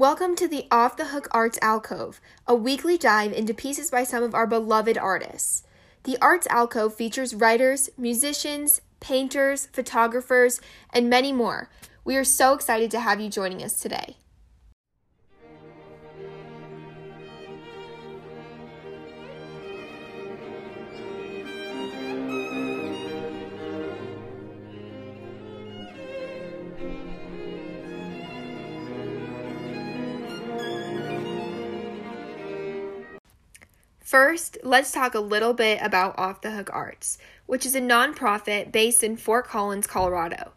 Welcome 0.00 0.34
to 0.36 0.48
the 0.48 0.66
Off 0.70 0.96
the 0.96 1.08
Hook 1.08 1.28
Arts 1.30 1.58
Alcove, 1.60 2.22
a 2.46 2.54
weekly 2.54 2.96
dive 2.96 3.34
into 3.34 3.52
pieces 3.52 3.90
by 3.90 4.02
some 4.02 4.22
of 4.22 4.34
our 4.34 4.46
beloved 4.46 4.96
artists. 4.96 5.62
The 6.04 6.16
Arts 6.22 6.46
Alcove 6.46 6.94
features 6.94 7.34
writers, 7.34 7.90
musicians, 7.98 8.80
painters, 9.00 9.66
photographers, 9.66 10.58
and 10.90 11.10
many 11.10 11.34
more. 11.34 11.68
We 12.02 12.16
are 12.16 12.24
so 12.24 12.54
excited 12.54 12.90
to 12.92 13.00
have 13.00 13.20
you 13.20 13.28
joining 13.28 13.62
us 13.62 13.78
today. 13.78 14.16
First, 34.10 34.58
let's 34.64 34.90
talk 34.90 35.14
a 35.14 35.20
little 35.20 35.54
bit 35.54 35.78
about 35.80 36.18
Off 36.18 36.40
the 36.40 36.50
Hook 36.50 36.68
Arts, 36.72 37.16
which 37.46 37.64
is 37.64 37.76
a 37.76 37.80
nonprofit 37.80 38.72
based 38.72 39.04
in 39.04 39.16
Fort 39.16 39.46
Collins, 39.46 39.86
Colorado. 39.86 40.50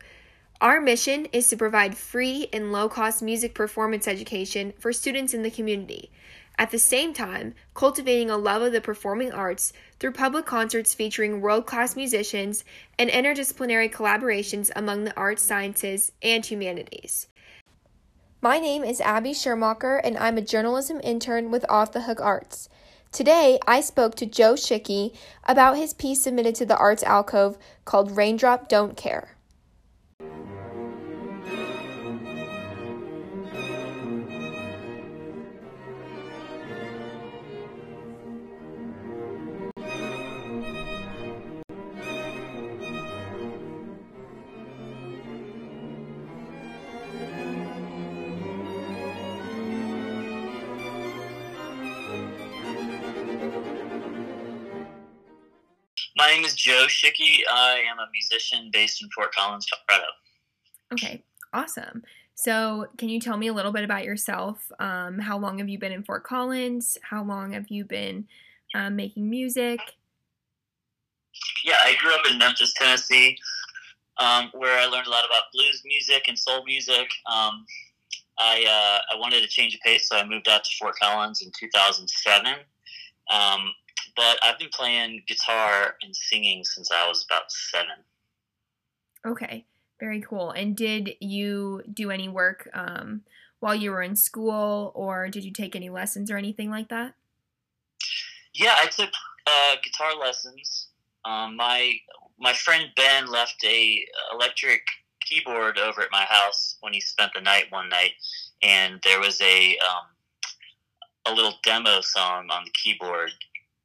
Our 0.60 0.82
mission 0.82 1.26
is 1.26 1.50
to 1.50 1.56
provide 1.56 1.96
free 1.96 2.48
and 2.52 2.72
low 2.72 2.90
cost 2.90 3.22
music 3.22 3.54
performance 3.54 4.08
education 4.08 4.74
for 4.80 4.92
students 4.92 5.36
in 5.36 5.44
the 5.44 5.52
community. 5.52 6.10
At 6.58 6.72
the 6.72 6.80
same 6.80 7.14
time, 7.14 7.54
cultivating 7.76 8.32
a 8.32 8.38
love 8.38 8.64
of 8.64 8.72
the 8.72 8.82
performing 8.82 9.32
arts 9.32 9.72
through 10.00 10.14
public 10.14 10.48
concerts 10.48 10.96
featuring 10.96 11.40
world 11.40 11.68
class 11.68 11.96
musicians 11.96 12.64
and 12.98 13.12
interdisciplinary 13.12 13.92
collaborations 13.92 14.72
among 14.76 15.04
the 15.04 15.16
arts, 15.16 15.44
sciences, 15.44 16.12
and 16.24 16.44
humanities. 16.44 17.28
My 18.42 18.58
name 18.58 18.84
is 18.84 19.00
Abby 19.00 19.34
Schermacher, 19.34 20.02
and 20.04 20.18
I'm 20.18 20.40
a 20.40 20.42
journalism 20.42 21.00
intern 21.04 21.52
with 21.52 21.70
Off 21.70 21.92
the 21.92 22.02
Hook 22.02 22.20
Arts. 22.20 22.68
Today, 23.14 23.60
I 23.68 23.82
spoke 23.82 24.16
to 24.16 24.26
Joe 24.26 24.56
Schicky 24.56 25.16
about 25.44 25.78
his 25.78 25.94
piece 25.94 26.24
submitted 26.24 26.56
to 26.56 26.66
the 26.66 26.76
Arts 26.76 27.04
Alcove 27.04 27.60
called 27.86 28.18
Raindrop 28.18 28.68
Don't 28.68 28.98
Care. 28.98 29.33
My 56.34 56.38
name 56.38 56.46
is 56.46 56.56
Joe 56.56 56.88
Schicky. 56.88 57.42
I 57.48 57.84
am 57.92 58.00
a 58.00 58.10
musician 58.12 58.72
based 58.74 59.04
in 59.04 59.10
Fort 59.12 59.36
Collins, 59.36 59.68
Colorado. 59.70 60.08
Okay, 60.92 61.24
awesome. 61.54 62.02
So, 62.34 62.88
can 62.98 63.08
you 63.08 63.20
tell 63.20 63.38
me 63.38 63.50
a 63.50 63.54
little 63.54 63.72
bit 63.72 63.84
about 63.84 64.04
yourself? 64.04 64.72
Um, 64.80 65.20
how 65.20 65.38
long 65.38 65.60
have 65.60 65.70
you 65.70 65.78
been 65.78 65.92
in 65.92 66.02
Fort 66.04 66.24
Collins? 66.24 66.98
How 67.04 67.24
long 67.24 67.52
have 67.52 67.68
you 67.70 67.86
been 67.86 68.26
um, 68.74 68.96
making 68.96 69.30
music? 69.30 69.80
Yeah, 71.64 71.78
I 71.86 71.94
grew 72.00 72.16
up 72.16 72.26
in 72.28 72.40
Memphis, 72.40 72.74
Tennessee, 72.74 73.38
um, 74.18 74.50
where 74.56 74.80
I 74.80 74.88
learned 74.88 75.06
a 75.06 75.12
lot 75.12 75.26
about 75.26 75.44
blues 75.54 75.84
music 75.86 76.24
and 76.28 76.40
soul 76.40 76.66
music. 76.66 77.12
Um, 77.32 77.64
I 78.40 78.66
uh, 78.68 79.16
I 79.16 79.20
wanted 79.20 79.42
to 79.42 79.48
change 79.48 79.76
of 79.76 79.82
pace, 79.82 80.10
so 80.10 80.18
I 80.18 80.26
moved 80.26 80.48
out 80.48 80.64
to 80.64 80.70
Fort 80.80 80.96
Collins 81.00 81.44
in 81.44 81.52
2007. 81.60 82.56
Um, 83.32 83.72
but 84.16 84.40
I've 84.44 84.60
been 84.60 84.70
playing 84.74 85.24
guitar 85.28 85.96
and 86.02 86.16
singing 86.16 86.64
since 86.64 86.92
I 86.92 87.08
was 87.08 87.26
about 87.26 87.52
seven. 87.52 88.04
Okay, 89.26 89.66
very 90.00 90.22
cool. 90.22 90.52
And 90.52 90.76
did 90.76 91.16
you 91.20 91.84
do 91.92 92.12
any 92.12 92.28
work 92.28 92.70
um, 92.74 93.22
while 93.60 93.76
you 93.76 93.92
were 93.92 94.02
in 94.02 94.16
school, 94.16 94.92
or 94.96 95.30
did 95.30 95.44
you 95.44 95.52
take 95.52 95.76
any 95.76 95.90
lessons 95.90 96.30
or 96.30 96.38
anything 96.38 96.70
like 96.70 96.90
that? 96.90 97.16
Yeah, 98.54 98.76
I 98.78 98.88
took 98.88 99.10
uh, 99.48 99.76
guitar 99.84 100.20
lessons. 100.20 100.90
Um, 101.26 101.56
my 101.56 101.94
my 102.38 102.54
friend 102.54 102.90
Ben 102.96 103.28
left 103.28 103.64
a 103.64 104.06
electric 104.34 104.82
keyboard 105.22 105.78
over 105.78 106.02
at 106.02 106.12
my 106.12 106.26
house 106.26 106.76
when 106.82 106.94
he 106.94 107.00
spent 107.00 107.32
the 107.34 107.42
night 107.42 107.66
one 107.70 107.90
night, 107.90 108.12
and 108.62 109.00
there 109.04 109.20
was 109.20 109.40
a 109.42 109.78
um, 109.78 110.08
a 111.26 111.34
little 111.34 111.54
demo 111.64 112.02
song 112.02 112.50
on 112.52 112.66
the 112.66 112.72
keyboard 112.72 113.32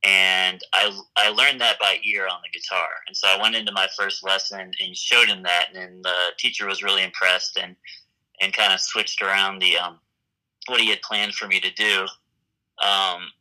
and 0.05 0.61
I 0.73 0.97
I 1.17 1.31
learned 1.31 1.61
that 1.61 1.79
by 1.79 1.99
ear 2.05 2.27
on 2.31 2.41
the 2.43 2.59
guitar. 2.59 2.89
And 3.07 3.17
so 3.17 3.29
I 3.29 3.41
went 3.41 3.57
into 3.57 3.73
my 3.73 3.89
first 3.97 4.25
lesson 4.25 4.71
and 4.81 4.97
showed 4.97 5.29
him 5.29 5.43
that, 5.43 5.69
and 5.75 6.05
the 6.05 6.15
teacher 6.39 6.67
was 6.67 6.83
really 6.83 7.03
impressed 7.03 7.59
and 7.61 7.75
and 8.41 8.53
kind 8.53 8.73
of 8.73 8.81
switched 8.81 9.23
around 9.23 9.61
the 9.61 9.77
um, 9.77 9.99
what 10.67 10.81
he 10.81 10.91
had 10.91 11.03
planned 11.03 11.35
for 11.35 11.49
me 11.49 11.61
to 11.61 11.73
do. 11.73 12.07
Um, 12.85 13.33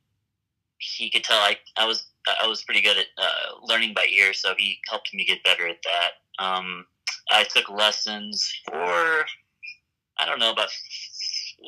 he 0.79 1.09
could 1.09 1.23
tell 1.23 1.38
I 1.38 1.57
I 1.75 1.85
was 1.85 2.07
I 2.41 2.47
was 2.47 2.63
pretty 2.63 2.81
good 2.81 2.97
at 2.97 3.06
uh, 3.18 3.63
learning 3.63 3.94
by 3.94 4.06
ear, 4.12 4.34
so 4.34 4.53
he 4.57 4.79
helped 4.89 5.13
me 5.13 5.25
get 5.25 5.44
better 5.44 5.68
at 5.68 5.78
that. 5.84 6.44
Um, 6.44 6.85
I 7.31 7.44
took 7.44 7.69
lessons 7.69 8.51
for 8.66 9.25
I 10.19 10.25
don't 10.25 10.39
know 10.39 10.51
about 10.51 10.69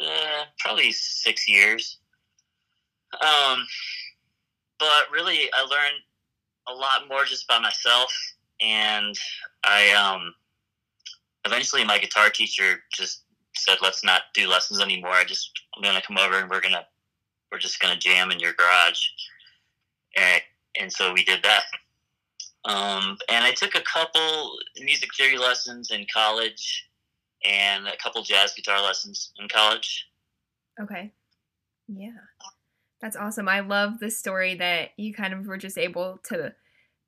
uh, 0.04 0.46
probably 0.60 0.92
six 0.92 1.48
years. 1.48 2.00
Um, 3.22 3.66
but 4.80 5.12
really, 5.12 5.50
I 5.54 5.62
learned 5.62 6.02
a 6.68 6.74
lot 6.74 7.08
more 7.08 7.26
just 7.26 7.48
by 7.48 7.60
myself, 7.60 8.12
and 8.62 9.16
I 9.64 9.92
um, 9.92 10.34
eventually 11.46 11.84
my 11.84 11.98
guitar 12.00 12.30
teacher 12.30 12.82
just 12.94 13.24
said, 13.56 13.78
"Let's 13.82 14.04
not 14.04 14.24
do 14.34 14.48
lessons 14.48 14.82
anymore. 14.82 15.12
I 15.12 15.24
just 15.24 15.52
I'm 15.76 15.84
gonna 15.84 16.02
come 16.02 16.18
over 16.18 16.40
and 16.40 16.50
we're 16.50 16.62
gonna 16.62 16.86
we're 17.52 17.60
just 17.60 17.80
gonna 17.80 17.98
jam 17.98 18.32
in 18.32 18.40
your 18.40 18.54
garage," 18.54 19.02
and 20.16 20.42
and 20.80 20.92
so 20.92 21.14
we 21.14 21.24
did 21.24 21.44
that. 21.44 21.64
Um, 22.66 23.18
and 23.30 23.46
I 23.46 23.52
took 23.52 23.76
a 23.76 23.82
couple 23.82 24.58
music 24.80 25.10
theory 25.16 25.38
lessons 25.38 25.92
in 25.92 26.06
college, 26.14 26.90
and 27.46 27.88
a 27.88 27.98
couple 27.98 28.22
jazz 28.24 28.54
guitar 28.54 28.82
lessons 28.82 29.32
in 29.40 29.48
college. 29.48 30.08
Okay. 30.82 31.12
Yeah. 31.88 32.12
That's 33.02 33.16
awesome. 33.16 33.48
I 33.48 33.62
love 33.62 34.00
the 34.00 34.12
story 34.12 34.56
that 34.56 34.90
you 34.98 35.14
kind 35.14 35.34
of 35.34 35.46
were 35.46 35.58
just 35.58 35.78
able 35.78 36.20
to 36.26 36.54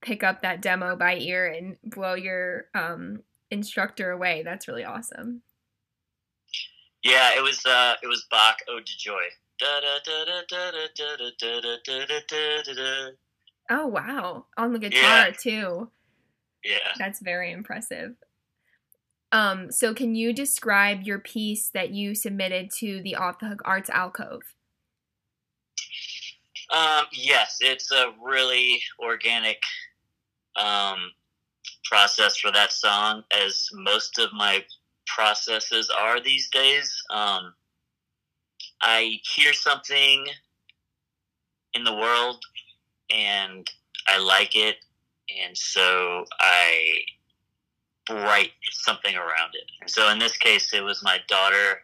pick 0.02 0.24
up 0.24 0.41
that 0.41 0.62
demo 0.62 0.96
by 0.96 1.16
ear 1.16 1.47
and 1.47 1.78
blow 1.84 2.13
your 2.13 2.66
um, 2.74 3.24
instructor 3.50 4.12
away. 4.12 4.41
That's 4.44 4.68
really 4.68 4.85
awesome. 4.85 5.41
Yeah, 7.03 7.31
it 7.35 7.41
was 7.41 7.66
uh, 7.66 7.96
it 8.01 8.07
was 8.07 8.25
Bach 8.30 8.57
Ode 8.69 8.85
to 8.85 8.97
Joy. 8.97 9.24
Oh 13.69 13.88
wow, 13.88 14.46
on 14.57 14.74
the 14.74 14.80
guitar 14.80 15.28
Yeah. 15.28 15.31
too. 15.31 15.91
Yeah. 16.63 16.94
That's 16.97 17.19
very 17.19 17.51
impressive. 17.51 18.16
Um, 19.31 19.72
so 19.72 19.94
can 19.94 20.13
you 20.13 20.34
describe 20.34 21.03
your 21.03 21.19
piece 21.19 21.69
that 21.69 21.91
you 21.91 22.13
submitted 22.16 22.69
to 22.80 23.01
the 23.01 23.16
Off 23.16 23.40
the 23.40 23.47
Hook 23.47 23.62
Arts 23.66 23.90
Alcove? 23.90 24.41
Um, 26.71 27.05
yes, 27.11 27.57
it's 27.59 27.91
a 27.91 28.13
really 28.23 28.81
organic 28.99 29.61
um, 30.55 31.11
process 31.83 32.37
for 32.37 32.49
that 32.51 32.71
song, 32.71 33.23
as 33.37 33.67
most 33.73 34.17
of 34.19 34.31
my 34.31 34.63
processes 35.05 35.89
are 35.89 36.21
these 36.21 36.49
days. 36.49 37.03
Um, 37.09 37.53
I 38.81 39.19
hear 39.35 39.51
something 39.51 40.25
in 41.73 41.83
the 41.83 41.94
world 41.94 42.41
and 43.13 43.69
I 44.07 44.17
like 44.19 44.56
it, 44.56 44.77
and 45.44 45.57
so 45.57 46.24
I 46.39 46.91
write 48.09 48.51
something 48.71 49.15
around 49.15 49.51
it. 49.53 49.89
So 49.89 50.09
in 50.09 50.19
this 50.19 50.38
case, 50.38 50.74
it 50.74 50.83
was 50.83 51.03
my 51.03 51.17
daughter. 51.27 51.81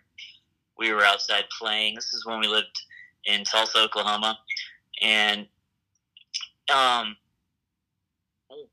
We 0.80 0.94
were 0.94 1.04
outside 1.04 1.44
playing. 1.60 1.96
This 1.96 2.14
is 2.14 2.26
when 2.26 2.40
we 2.40 2.48
lived 2.48 2.82
in 3.26 3.44
Tulsa, 3.44 3.80
Oklahoma 3.80 4.38
and 5.02 5.48
um, 6.74 7.16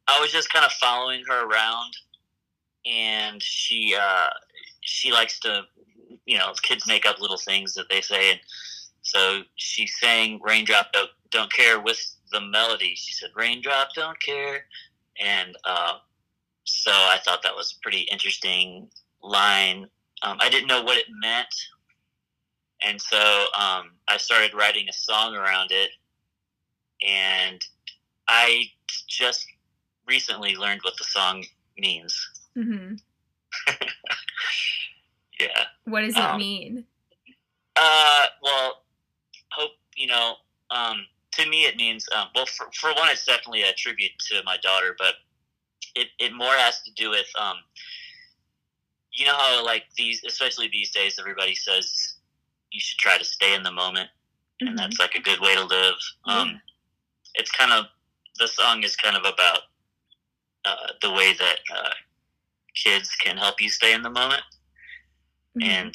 I 0.06 0.20
was 0.20 0.32
just 0.32 0.52
kind 0.52 0.64
of 0.64 0.72
following 0.72 1.22
her 1.28 1.46
around, 1.46 1.94
and 2.86 3.42
she 3.42 3.94
uh, 3.98 4.28
she 4.80 5.12
likes 5.12 5.38
to, 5.40 5.62
you 6.26 6.38
know, 6.38 6.52
kids 6.62 6.86
make 6.86 7.06
up 7.06 7.20
little 7.20 7.38
things 7.38 7.74
that 7.74 7.88
they 7.88 8.00
say, 8.00 8.32
and 8.32 8.40
so 9.02 9.42
she 9.56 9.86
sang 9.86 10.40
"Raindrop 10.42 10.92
Don't, 10.92 11.10
Don't 11.30 11.52
Care" 11.52 11.80
with 11.80 12.00
the 12.32 12.40
melody. 12.40 12.94
She 12.96 13.14
said 13.14 13.30
"Raindrop 13.34 13.88
Don't 13.94 14.20
Care," 14.20 14.64
and 15.20 15.56
uh, 15.64 15.98
so 16.64 16.90
I 16.90 17.18
thought 17.24 17.42
that 17.42 17.54
was 17.54 17.72
a 17.72 17.80
pretty 17.82 18.08
interesting 18.10 18.88
line. 19.22 19.86
Um, 20.22 20.38
I 20.40 20.48
didn't 20.48 20.68
know 20.68 20.82
what 20.82 20.98
it 20.98 21.06
meant, 21.22 21.54
and 22.82 23.00
so 23.00 23.18
um, 23.58 23.92
I 24.08 24.16
started 24.16 24.54
writing 24.54 24.88
a 24.88 24.92
song 24.92 25.34
around 25.34 25.70
it, 25.70 25.90
and 27.06 27.60
I 28.28 28.64
just 29.08 29.46
recently 30.06 30.56
learned 30.56 30.80
what 30.82 30.94
the 30.98 31.04
song 31.04 31.44
means. 31.78 32.14
Mm-hmm. 32.56 32.94
yeah. 35.40 35.64
What 35.84 36.02
does 36.02 36.16
it 36.16 36.22
um, 36.22 36.38
mean? 36.38 36.84
Uh, 37.76 38.26
well, 38.42 38.82
hope 39.50 39.72
you 39.96 40.06
know. 40.06 40.34
Um, 40.70 41.06
to 41.32 41.48
me, 41.48 41.64
it 41.64 41.76
means 41.76 42.06
um, 42.16 42.28
well. 42.34 42.46
For, 42.46 42.66
for 42.72 42.92
one, 42.94 43.10
it's 43.10 43.24
definitely 43.24 43.62
a 43.62 43.72
tribute 43.72 44.12
to 44.30 44.42
my 44.44 44.56
daughter, 44.62 44.94
but 44.98 45.14
it, 45.94 46.08
it 46.18 46.32
more 46.32 46.54
has 46.54 46.82
to 46.82 46.92
do 46.92 47.10
with 47.10 47.26
um, 47.38 47.56
you 49.12 49.26
know 49.26 49.34
how 49.34 49.64
like 49.64 49.84
these, 49.96 50.22
especially 50.24 50.68
these 50.72 50.90
days, 50.90 51.18
everybody 51.18 51.54
says 51.54 52.16
you 52.70 52.80
should 52.80 52.98
try 52.98 53.18
to 53.18 53.24
stay 53.24 53.54
in 53.54 53.62
the 53.62 53.72
moment, 53.72 54.08
mm-hmm. 54.62 54.68
and 54.68 54.78
that's 54.78 54.98
like 54.98 55.14
a 55.14 55.20
good 55.20 55.40
way 55.40 55.54
to 55.54 55.64
live. 55.64 55.94
Um, 56.26 56.48
yeah. 56.48 56.56
It's 57.34 57.50
kind 57.50 57.72
of 57.72 57.86
the 58.38 58.48
song 58.48 58.82
is 58.82 58.96
kind 58.96 59.16
of 59.16 59.22
about 59.22 59.60
uh, 60.64 60.92
the 61.02 61.12
way 61.12 61.34
that 61.34 61.58
uh, 61.74 61.90
kids 62.74 63.10
can 63.16 63.36
help 63.36 63.60
you 63.60 63.68
stay 63.68 63.92
in 63.92 64.02
the 64.02 64.10
moment, 64.10 64.42
mm-hmm. 65.58 65.68
and 65.68 65.94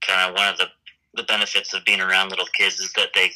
kind 0.00 0.28
of 0.28 0.36
one 0.36 0.48
of 0.48 0.58
the 0.58 0.66
the 1.14 1.22
benefits 1.24 1.74
of 1.74 1.84
being 1.84 2.00
around 2.00 2.30
little 2.30 2.46
kids 2.56 2.78
is 2.78 2.92
that 2.92 3.08
they 3.14 3.30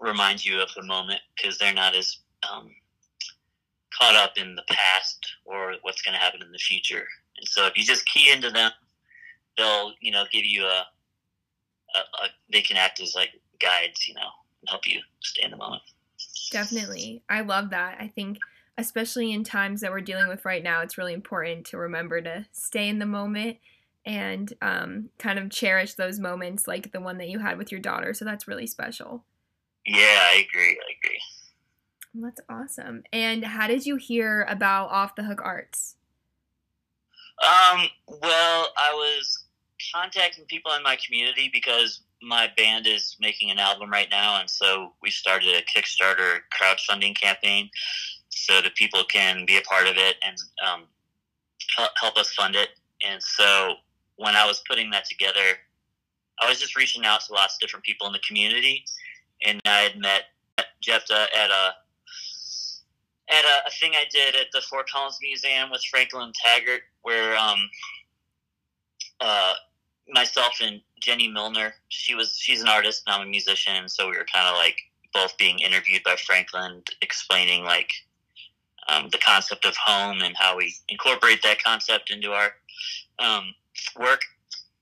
remind 0.00 0.44
you 0.44 0.60
of 0.60 0.68
the 0.74 0.82
moment 0.82 1.20
because 1.36 1.56
they're 1.58 1.72
not 1.72 1.94
as 1.94 2.18
um, 2.50 2.70
caught 3.96 4.16
up 4.16 4.36
in 4.36 4.54
the 4.54 4.64
past 4.68 5.34
or 5.44 5.74
what's 5.82 6.02
going 6.02 6.14
to 6.14 6.20
happen 6.20 6.42
in 6.42 6.52
the 6.52 6.58
future. 6.58 7.06
And 7.36 7.46
so 7.46 7.66
if 7.66 7.76
you 7.76 7.84
just 7.84 8.06
key 8.06 8.30
into 8.32 8.50
them, 8.50 8.70
they'll 9.56 9.92
you 10.00 10.10
know 10.10 10.24
give 10.30 10.44
you 10.44 10.64
a, 10.64 10.84
a, 11.94 11.98
a 11.98 12.28
they 12.52 12.62
can 12.62 12.76
act 12.76 13.00
as 13.00 13.14
like 13.14 13.30
guides, 13.60 14.06
you 14.06 14.14
know, 14.14 14.30
and 14.60 14.68
help 14.68 14.86
you 14.86 15.00
stay 15.20 15.44
in 15.44 15.50
the 15.50 15.56
moment. 15.56 15.82
Definitely, 16.50 17.22
I 17.28 17.42
love 17.42 17.70
that. 17.70 17.96
I 18.00 18.08
think 18.08 18.38
especially 18.80 19.32
in 19.32 19.44
times 19.44 19.82
that 19.82 19.90
we're 19.90 20.00
dealing 20.00 20.28
with 20.28 20.44
right 20.44 20.62
now, 20.62 20.80
it's 20.80 20.96
really 20.96 21.12
important 21.12 21.66
to 21.66 21.76
remember 21.76 22.20
to 22.22 22.46
stay 22.52 22.88
in 22.88 22.98
the 22.98 23.06
moment 23.06 23.58
and 24.06 24.52
um, 24.62 25.10
kind 25.18 25.38
of 25.38 25.50
cherish 25.50 25.94
those 25.94 26.18
moments 26.18 26.66
like 26.66 26.90
the 26.90 27.00
one 27.00 27.18
that 27.18 27.28
you 27.28 27.38
had 27.38 27.58
with 27.58 27.70
your 27.70 27.80
daughter. 27.80 28.14
So 28.14 28.24
that's 28.24 28.48
really 28.48 28.66
special. 28.66 29.24
Yeah, 29.84 29.96
I 29.98 30.46
agree. 30.48 30.70
I 30.70 30.94
agree. 31.04 31.20
That's 32.14 32.40
awesome. 32.48 33.04
And 33.12 33.44
how 33.44 33.66
did 33.66 33.86
you 33.86 33.96
hear 33.96 34.46
about 34.48 34.90
Off 34.90 35.14
the 35.14 35.24
Hook 35.24 35.40
Arts? 35.44 35.96
Um, 37.42 37.86
well, 38.06 38.68
I 38.76 38.92
was 38.94 39.44
contacting 39.94 40.44
people 40.46 40.72
in 40.72 40.82
my 40.82 40.96
community 41.04 41.50
because 41.52 42.00
my 42.22 42.48
band 42.56 42.86
is 42.86 43.16
making 43.20 43.50
an 43.50 43.58
album 43.58 43.90
right 43.90 44.08
now, 44.10 44.40
and 44.40 44.48
so 44.48 44.92
we 45.02 45.10
started 45.10 45.54
a 45.54 45.62
Kickstarter 45.62 46.40
crowdfunding 46.54 47.18
campaign 47.18 47.70
so 48.28 48.60
that 48.60 48.74
people 48.74 49.04
can 49.04 49.44
be 49.46 49.56
a 49.56 49.62
part 49.62 49.86
of 49.86 49.96
it 49.96 50.16
and 50.24 50.36
um, 50.66 50.82
help 51.96 52.16
us 52.16 52.32
fund 52.32 52.54
it. 52.54 52.70
And 53.06 53.22
so 53.22 53.74
when 54.16 54.36
I 54.36 54.46
was 54.46 54.62
putting 54.68 54.90
that 54.90 55.04
together, 55.06 55.58
I 56.40 56.48
was 56.48 56.60
just 56.60 56.76
reaching 56.76 57.04
out 57.04 57.20
to 57.22 57.32
lots 57.32 57.54
of 57.54 57.60
different 57.60 57.84
people 57.84 58.06
in 58.06 58.12
the 58.12 58.20
community, 58.26 58.84
and 59.44 59.60
I 59.64 59.80
had 59.80 59.98
met 59.98 60.24
Jepta 60.82 61.26
at 61.36 61.50
a 61.50 61.74
at 63.32 63.44
a, 63.44 63.68
a, 63.68 63.70
thing 63.78 63.92
I 63.94 64.04
did 64.10 64.34
at 64.34 64.46
the 64.52 64.60
Fort 64.60 64.90
Collins 64.90 65.18
Museum 65.22 65.70
with 65.70 65.84
Franklin 65.84 66.32
Taggart, 66.44 66.80
where 67.02 67.36
um, 67.36 67.58
uh, 69.20 69.54
myself 70.08 70.54
and 70.60 70.80
Jenny 71.00 71.28
Milner, 71.28 71.74
she 71.88 72.14
was 72.14 72.36
she's 72.38 72.62
an 72.62 72.68
artist 72.68 73.02
and 73.06 73.14
I'm 73.14 73.26
a 73.26 73.30
musician, 73.30 73.88
so 73.88 74.08
we 74.08 74.16
were 74.16 74.26
kind 74.32 74.48
of 74.48 74.56
like 74.56 74.76
both 75.12 75.36
being 75.38 75.58
interviewed 75.58 76.02
by 76.04 76.16
Franklin, 76.16 76.82
explaining 77.02 77.64
like 77.64 77.90
um, 78.88 79.08
the 79.10 79.18
concept 79.18 79.64
of 79.64 79.76
home 79.76 80.20
and 80.22 80.34
how 80.36 80.56
we 80.56 80.74
incorporate 80.88 81.42
that 81.42 81.62
concept 81.62 82.10
into 82.10 82.32
our 82.32 82.52
um, 83.18 83.54
work. 83.98 84.22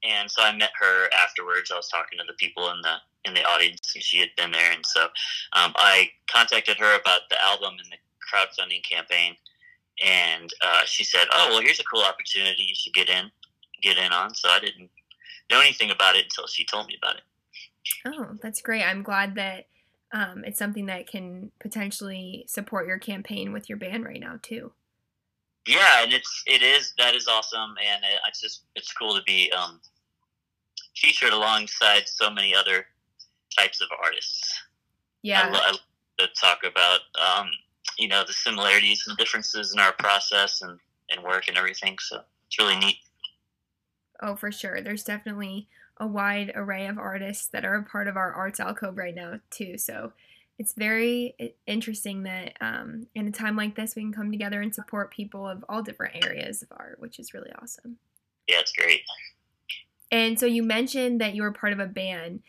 And 0.05 0.31
so 0.31 0.43
I 0.43 0.55
met 0.55 0.71
her 0.79 1.09
afterwards. 1.25 1.71
I 1.73 1.77
was 1.77 1.89
talking 1.89 2.19
to 2.19 2.25
the 2.27 2.35
people 2.35 2.71
in 2.71 2.81
the 2.83 2.97
in 3.25 3.35
the 3.35 3.45
audience, 3.45 3.93
and 3.95 4.03
she 4.03 4.21
had 4.21 4.31
been 4.37 4.53
there. 4.53 4.73
And 4.73 4.87
so 4.87 5.05
um, 5.53 5.73
I 5.77 6.09
contacted 6.31 6.79
her 6.79 6.99
about 6.99 7.23
the 7.31 7.43
album 7.43 7.75
and 7.79 7.91
the 7.91 7.99
crowdfunding 8.23 8.83
campaign, 8.89 9.35
and 10.05 10.53
uh, 10.63 10.83
she 10.85 11.05
said, 11.05 11.27
"Oh, 11.33 11.49
well, 11.51 11.61
here's 11.61 11.81
a 11.81 11.85
cool 11.85 12.03
opportunity. 12.03 12.63
You 12.63 12.75
should 12.77 12.95
get 12.95 13.09
in, 13.09 13.31
get 13.83 13.99
in 13.99 14.13
on." 14.13 14.35
So 14.35 14.49
I 14.49 14.61
didn't 14.61 14.91
know 15.51 15.61
anything 15.61 15.91
about 15.91 16.17
it 16.17 16.25
until 16.25 16.47
she 16.47 16.65
told 16.65 16.87
me 16.87 16.97
about 17.03 17.17
it. 17.17 17.23
Oh, 18.07 18.37
that's 18.43 18.61
great. 18.61 18.83
I'm 18.83 19.03
glad 19.03 19.35
that 19.37 19.67
um, 20.13 20.45
it's 20.45 20.59
something 20.59 20.87
that 20.87 21.07
can 21.07 21.51
potentially 21.61 22.45
support 22.49 22.87
your 22.87 22.99
campaign 22.99 23.53
with 23.53 23.69
your 23.69 23.79
band 23.79 24.05
right 24.05 24.21
now 24.21 24.39
too. 24.43 24.73
Yeah, 25.67 26.03
and 26.03 26.13
it's 26.13 26.45
it 26.47 26.63
is 26.63 26.95
that 26.99 27.15
is 27.15 27.29
awesome, 27.29 27.75
and 27.85 28.03
it, 28.03 28.21
it's 28.27 28.41
just 28.41 28.63
it's 28.75 28.93
cool 28.93 29.15
to 29.15 29.23
be 29.25 29.53
um, 29.53 29.81
featured 30.97 31.33
alongside 31.33 32.09
so 32.09 32.31
many 32.31 32.55
other 32.55 32.87
types 33.57 33.81
of 33.83 33.89
artists. 34.03 34.63
Yeah, 35.23 35.43
I, 35.47 35.51
love 35.51 35.79
to 36.19 36.27
talk 36.41 36.61
about 36.65 37.01
um, 37.21 37.51
you 37.99 38.09
know 38.09 38.25
the 38.27 38.33
similarities 38.33 39.05
and 39.07 39.17
differences 39.19 39.75
in 39.75 39.79
our 39.79 39.93
process 39.93 40.63
and 40.63 40.79
and 41.11 41.23
work 41.23 41.49
and 41.49 41.59
everything. 41.59 41.99
So 42.01 42.21
it's 42.47 42.59
really 42.59 42.77
neat. 42.77 42.97
Oh, 44.21 44.37
for 44.37 44.51
sure. 44.51 44.81
There's 44.81 45.05
definitely 45.05 45.69
a 45.99 46.07
wide 46.07 46.53
array 46.55 46.87
of 46.87 46.99
artists 46.99 47.49
that 47.49 47.65
are 47.65 47.77
a 47.77 47.83
part 47.83 48.09
of 48.09 48.17
our 48.17 48.33
arts 48.33 48.61
alcove 48.61 48.97
right 48.97 49.15
now 49.15 49.41
too. 49.51 49.79
So 49.79 50.13
it's 50.59 50.75
very 50.75 51.35
interesting 51.67 52.25
that 52.25 52.57
um, 52.61 53.07
in 53.15 53.29
a 53.29 53.33
time 53.33 53.57
like 53.57 53.77
this 53.77 53.95
we 53.95 54.03
can 54.03 54.13
come 54.13 54.31
together 54.31 54.61
and 54.61 54.75
support 54.75 55.13
people 55.13 55.47
of 55.47 55.65
all 55.69 55.83
different 55.83 56.25
areas 56.25 56.63
of 56.63 56.69
art, 56.73 56.99
which 56.99 57.19
is 57.19 57.33
really 57.33 57.51
awesome. 57.63 57.99
Yeah, 58.49 58.61
it's 58.61 58.73
great. 58.73 59.03
And 60.11 60.39
so 60.39 60.47
you 60.47 60.63
mentioned 60.63 61.21
that 61.21 61.35
you 61.35 61.43
were 61.43 61.53
part 61.53 61.73
of 61.73 61.81
a 61.81 61.87
band. 61.87 62.41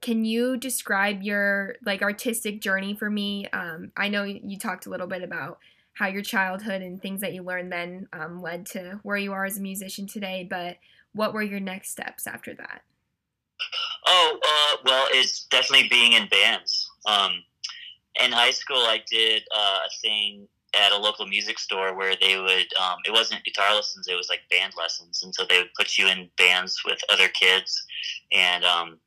Can 0.00 0.24
you 0.24 0.56
describe 0.56 1.22
your 1.22 1.76
like 1.84 2.00
artistic 2.02 2.60
journey 2.60 2.94
for 2.94 3.10
me? 3.10 3.48
Um, 3.48 3.92
I 3.96 4.08
know 4.08 4.22
you 4.22 4.56
talked 4.56 4.86
a 4.86 4.90
little 4.90 5.08
bit 5.08 5.22
about 5.22 5.58
how 5.94 6.06
your 6.06 6.22
childhood 6.22 6.80
and 6.80 7.02
things 7.02 7.20
that 7.20 7.34
you 7.34 7.42
learned 7.42 7.72
then 7.72 8.06
um, 8.12 8.40
led 8.40 8.64
to 8.64 9.00
where 9.02 9.16
you 9.16 9.32
are 9.32 9.44
as 9.44 9.58
a 9.58 9.60
musician 9.60 10.06
today, 10.06 10.46
but 10.48 10.76
what 11.12 11.32
were 11.32 11.42
your 11.42 11.60
next 11.60 11.90
steps 11.90 12.26
after 12.26 12.54
that? 12.54 12.82
Oh, 14.06 14.38
uh, 14.42 14.76
well, 14.84 15.06
it's 15.10 15.46
definitely 15.46 15.88
being 15.88 16.12
in 16.12 16.28
bands. 16.28 16.90
Um, 17.06 17.42
in 18.22 18.32
high 18.32 18.52
school, 18.52 18.78
I 18.78 19.02
did 19.10 19.42
uh, 19.54 19.78
a 19.86 19.90
thing 20.00 20.48
at 20.74 20.92
a 20.92 20.96
local 20.96 21.26
music 21.26 21.58
store 21.58 21.96
where 21.96 22.14
they 22.20 22.38
would 22.38 22.66
um, 22.78 22.98
it 23.06 23.10
wasn't 23.10 23.42
guitar 23.42 23.74
lessons 23.74 24.06
it 24.06 24.14
was 24.14 24.28
like 24.28 24.40
band 24.50 24.74
lessons 24.76 25.22
and 25.22 25.34
so 25.34 25.42
they 25.48 25.56
would 25.56 25.72
put 25.74 25.96
you 25.96 26.06
in 26.08 26.28
bands 26.36 26.82
with 26.84 26.98
other 27.10 27.26
kids 27.28 27.86
and 28.32 28.64
um, 28.64 29.00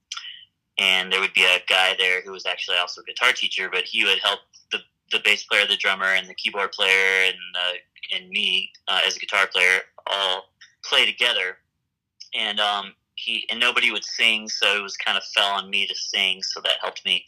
and 0.82 1.12
there 1.12 1.20
would 1.20 1.34
be 1.34 1.44
a 1.44 1.62
guy 1.68 1.96
there 1.98 2.22
who 2.22 2.32
was 2.32 2.46
actually 2.46 2.78
also 2.78 3.02
a 3.02 3.04
guitar 3.04 3.32
teacher, 3.34 3.70
but 3.72 3.84
he 3.84 4.04
would 4.04 4.20
help 4.20 4.40
the 4.72 4.80
the 5.12 5.20
bass 5.24 5.44
player, 5.44 5.68
the 5.68 5.78
drummer, 5.78 6.06
and 6.06 6.28
the 6.28 6.34
keyboard 6.34 6.72
player, 6.72 7.28
and 7.28 7.38
uh, 7.56 8.16
and 8.16 8.30
me 8.30 8.72
uh, 8.88 9.02
as 9.06 9.16
a 9.16 9.20
guitar 9.20 9.48
player 9.48 9.82
all 10.08 10.46
play 10.84 11.06
together. 11.06 11.58
And 12.34 12.60
um, 12.60 12.94
he 13.16 13.46
and 13.50 13.60
nobody 13.60 13.92
would 13.92 14.06
sing, 14.06 14.48
so 14.48 14.78
it 14.78 14.82
was 14.82 14.98
kind 14.98 15.18
of 15.18 15.24
fell 15.36 15.52
on 15.52 15.70
me 15.70 15.88
to 15.88 15.96
sing. 15.96 16.42
So 16.44 16.62
that 16.62 16.74
helped 16.82 17.06
me 17.06 17.26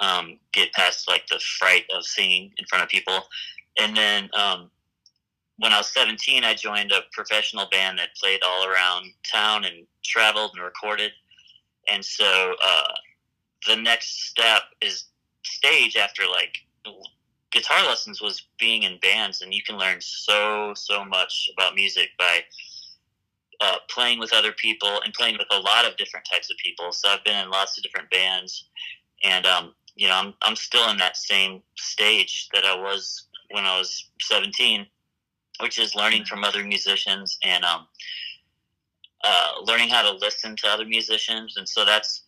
um, 0.00 0.38
get 0.52 0.72
past 0.72 1.08
like 1.08 1.26
the 1.26 1.40
fright 1.58 1.84
of 1.94 2.04
singing 2.04 2.52
in 2.58 2.66
front 2.66 2.84
of 2.84 2.90
people. 2.90 3.20
And 3.80 3.96
then 3.96 4.28
um, 4.34 4.70
when 5.58 5.72
I 5.72 5.78
was 5.78 5.88
17, 5.88 6.44
I 6.44 6.54
joined 6.54 6.92
a 6.92 7.00
professional 7.12 7.66
band 7.70 7.98
that 7.98 8.14
played 8.20 8.42
all 8.44 8.66
around 8.66 9.12
town 9.30 9.64
and 9.64 9.86
traveled 10.04 10.52
and 10.54 10.62
recorded 10.62 11.12
and 11.90 12.04
so 12.04 12.54
uh, 12.64 12.92
the 13.66 13.76
next 13.76 14.28
step 14.28 14.62
is 14.80 15.06
stage 15.44 15.96
after 15.96 16.22
like 16.26 16.54
guitar 17.50 17.84
lessons 17.86 18.22
was 18.22 18.46
being 18.58 18.84
in 18.84 18.98
bands 19.00 19.42
and 19.42 19.52
you 19.52 19.62
can 19.62 19.76
learn 19.76 20.00
so 20.00 20.72
so 20.74 21.04
much 21.04 21.50
about 21.56 21.74
music 21.74 22.08
by 22.18 22.40
uh, 23.62 23.76
playing 23.88 24.18
with 24.18 24.32
other 24.32 24.52
people 24.52 25.00
and 25.04 25.14
playing 25.14 25.36
with 25.38 25.46
a 25.50 25.60
lot 25.60 25.86
of 25.86 25.96
different 25.96 26.26
types 26.30 26.50
of 26.50 26.56
people. 26.56 26.92
So 26.92 27.08
i've 27.08 27.24
been 27.24 27.38
in 27.38 27.50
lots 27.50 27.78
of 27.78 27.84
different 27.84 28.10
bands. 28.10 28.68
And 29.24 29.46
um, 29.46 29.74
you 29.94 30.08
know 30.08 30.14
I'm, 30.14 30.34
I'm 30.42 30.56
still 30.56 30.90
in 30.90 30.98
that 30.98 31.16
same 31.16 31.62
stage 31.76 32.48
that 32.54 32.64
i 32.64 32.74
was 32.74 33.26
when 33.50 33.64
i 33.64 33.78
was 33.78 34.10
17 34.22 34.86
which 35.60 35.78
is 35.78 35.94
learning 35.94 36.24
from 36.24 36.44
other 36.44 36.64
musicians 36.64 37.38
and 37.42 37.64
um, 37.64 37.86
uh, 39.24 39.52
learning 39.64 39.88
how 39.88 40.02
to 40.02 40.18
listen 40.18 40.56
to 40.56 40.68
other 40.68 40.84
musicians, 40.84 41.56
and 41.56 41.68
so 41.68 41.84
that's 41.84 42.24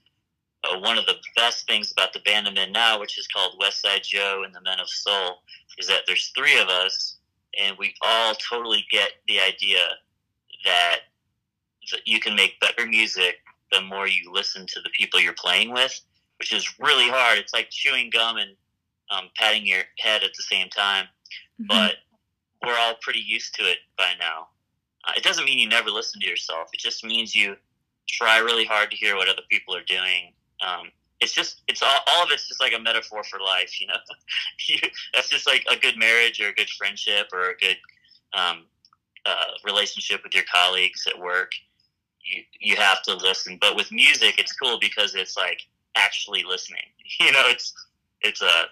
uh, 0.64 0.78
one 0.78 0.96
of 0.96 1.06
the 1.06 1.16
best 1.34 1.66
things 1.66 1.90
about 1.90 2.12
the 2.12 2.20
band 2.20 2.46
I'm 2.46 2.56
in 2.56 2.72
now, 2.72 3.00
which 3.00 3.18
is 3.18 3.26
called 3.26 3.56
West 3.58 3.82
Side 3.82 4.02
Joe 4.04 4.42
and 4.44 4.54
the 4.54 4.60
Men 4.60 4.78
of 4.78 4.88
Soul, 4.88 5.42
is 5.78 5.88
that 5.88 6.02
there's 6.06 6.32
three 6.36 6.58
of 6.58 6.68
us, 6.68 7.16
and 7.60 7.76
we 7.78 7.94
all 8.02 8.34
totally 8.34 8.86
get 8.90 9.10
the 9.26 9.40
idea 9.40 9.80
that 10.64 11.00
you 12.04 12.20
can 12.20 12.34
make 12.34 12.60
better 12.60 12.86
music 12.86 13.36
the 13.72 13.80
more 13.80 14.06
you 14.06 14.32
listen 14.32 14.66
to 14.66 14.80
the 14.80 14.90
people 14.90 15.20
you're 15.20 15.34
playing 15.34 15.72
with, 15.72 16.00
which 16.38 16.52
is 16.52 16.78
really 16.78 17.08
hard. 17.08 17.38
It's 17.38 17.52
like 17.52 17.70
chewing 17.70 18.10
gum 18.10 18.36
and 18.36 18.50
um, 19.10 19.30
patting 19.36 19.66
your 19.66 19.82
head 19.98 20.22
at 20.22 20.34
the 20.36 20.42
same 20.42 20.68
time. 20.68 21.06
Mm-hmm. 21.60 21.66
But 21.68 21.96
we're 22.64 22.78
all 22.78 22.94
pretty 23.00 23.20
used 23.20 23.54
to 23.56 23.62
it 23.62 23.78
by 23.96 24.12
now. 24.18 24.48
Uh, 25.06 25.12
it 25.16 25.22
doesn't 25.22 25.44
mean 25.44 25.58
you 25.58 25.68
never 25.68 25.90
listen 25.90 26.20
to 26.20 26.28
yourself. 26.28 26.68
It 26.72 26.80
just 26.80 27.04
means 27.04 27.34
you 27.34 27.56
try 28.08 28.38
really 28.38 28.64
hard 28.64 28.90
to 28.90 28.96
hear 28.96 29.16
what 29.16 29.28
other 29.28 29.42
people 29.50 29.74
are 29.74 29.84
doing. 29.84 30.32
Um, 30.66 30.90
it's 31.20 31.32
just 31.32 31.62
it's 31.68 31.82
all, 31.82 31.96
all 32.08 32.24
of 32.24 32.30
it's 32.32 32.48
just 32.48 32.60
like 32.60 32.72
a 32.74 32.78
metaphor 32.78 33.22
for 33.24 33.38
life, 33.40 33.80
you 33.80 33.86
know. 33.86 33.94
you, 34.68 34.76
that's 35.12 35.28
just 35.28 35.46
like 35.46 35.64
a 35.70 35.76
good 35.76 35.96
marriage 35.96 36.40
or 36.40 36.48
a 36.48 36.54
good 36.54 36.70
friendship 36.70 37.28
or 37.32 37.50
a 37.50 37.56
good 37.56 37.76
um, 38.32 38.64
uh, 39.26 39.52
relationship 39.64 40.22
with 40.22 40.34
your 40.34 40.44
colleagues 40.52 41.06
at 41.06 41.18
work. 41.18 41.52
You 42.24 42.42
you 42.58 42.76
have 42.76 43.02
to 43.02 43.14
listen, 43.14 43.58
but 43.60 43.76
with 43.76 43.92
music, 43.92 44.38
it's 44.38 44.52
cool 44.52 44.78
because 44.80 45.14
it's 45.14 45.36
like 45.36 45.60
actually 45.96 46.44
listening. 46.44 46.80
You 47.20 47.32
know, 47.32 47.44
it's 47.46 47.72
it's 48.22 48.42
a 48.42 48.64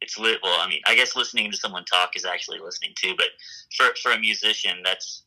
it's 0.00 0.18
lit. 0.18 0.38
Well, 0.42 0.58
I 0.60 0.68
mean, 0.68 0.80
I 0.86 0.94
guess 0.94 1.14
listening 1.14 1.50
to 1.50 1.56
someone 1.56 1.84
talk 1.84 2.16
is 2.16 2.24
actually 2.24 2.58
listening 2.60 2.92
too. 2.96 3.14
But 3.16 3.28
for 3.76 3.94
for 4.02 4.12
a 4.12 4.18
musician, 4.18 4.78
that's 4.84 5.24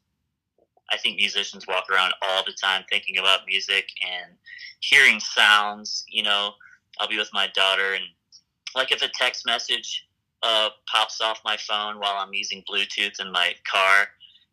I 0.91 0.97
think 0.97 1.17
musicians 1.17 1.67
walk 1.67 1.85
around 1.89 2.13
all 2.21 2.43
the 2.45 2.53
time 2.53 2.83
thinking 2.89 3.17
about 3.17 3.47
music 3.47 3.89
and 4.01 4.33
hearing 4.79 5.19
sounds. 5.19 6.03
You 6.09 6.23
know, 6.23 6.51
I'll 6.99 7.07
be 7.07 7.17
with 7.17 7.29
my 7.33 7.47
daughter, 7.53 7.93
and 7.93 8.03
like 8.75 8.91
if 8.91 9.01
a 9.01 9.09
text 9.09 9.45
message 9.45 10.07
uh, 10.43 10.69
pops 10.91 11.21
off 11.21 11.39
my 11.45 11.57
phone 11.57 11.99
while 11.99 12.15
I'm 12.17 12.33
using 12.33 12.63
Bluetooth 12.69 13.19
in 13.19 13.31
my 13.31 13.53
car, 13.69 14.07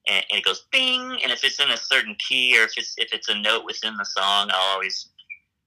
and, 0.08 0.24
and, 0.30 0.38
it 0.38 0.44
goes 0.44 0.66
bing, 0.72 1.18
and 1.22 1.32
if 1.32 1.44
it's 1.44 1.60
in 1.60 1.70
a 1.70 1.76
certain 1.76 2.16
key 2.18 2.58
or 2.58 2.64
if 2.64 2.72
it's 2.76 2.94
if 2.98 3.12
it's 3.12 3.28
a 3.28 3.38
note 3.38 3.64
within 3.64 3.96
the 3.96 4.04
song, 4.04 4.50
I'll 4.52 4.74
always 4.74 5.08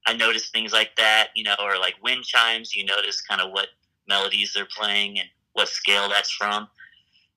I 0.07 0.13
notice 0.13 0.49
things 0.49 0.73
like 0.73 0.95
that. 0.97 1.29
You 1.35 1.43
know, 1.43 1.55
or 1.59 1.77
like 1.77 1.95
wind 2.03 2.23
chimes. 2.23 2.75
You 2.75 2.85
notice 2.85 3.21
kind 3.21 3.41
of 3.41 3.51
what 3.51 3.67
melodies 4.07 4.53
they're 4.53 4.67
playing 4.77 5.19
and 5.19 5.27
what 5.53 5.67
scale 5.67 6.09
that's 6.09 6.31
from. 6.31 6.67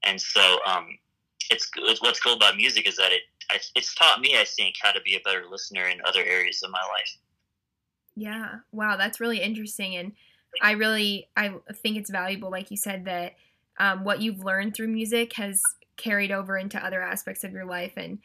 And 0.05 0.21
so, 0.21 0.59
um, 0.67 0.99
it's, 1.51 1.71
it's 1.77 2.03
what's 2.03 2.21
cool 2.21 2.35
about 2.35 2.57
music 2.57 2.89
is 2.89 2.97
that 2.97 3.13
it 3.13 3.23
it's 3.75 3.95
taught 3.95 4.21
me, 4.21 4.37
I 4.39 4.45
think, 4.45 4.77
how 4.81 4.93
to 4.93 5.01
be 5.03 5.17
a 5.17 5.21
better 5.21 5.45
listener 5.51 5.87
in 5.87 6.01
other 6.07 6.25
areas 6.25 6.63
of 6.63 6.71
my 6.71 6.81
life. 6.81 7.19
Yeah. 8.17 8.57
Wow, 8.73 8.97
that's 8.97 9.21
really 9.21 9.41
interesting, 9.41 9.97
and 9.97 10.13
I 10.63 10.73
really 10.73 11.29
I 11.37 11.55
think 11.75 11.97
it's 11.97 12.11
valuable, 12.11 12.51
like 12.51 12.71
you 12.71 12.77
said, 12.77 13.05
that 13.05 13.35
um, 13.79 14.05
what 14.05 14.21
you've 14.21 14.45
learned 14.45 14.75
through 14.75 14.89
music 14.89 15.35
has 15.35 15.61
carried 15.97 16.31
over 16.31 16.57
into 16.57 16.85
other 16.85 17.03
aspects 17.03 17.45
of 17.45 17.53
your 17.53 17.65
life, 17.65 17.93
and 17.97 18.19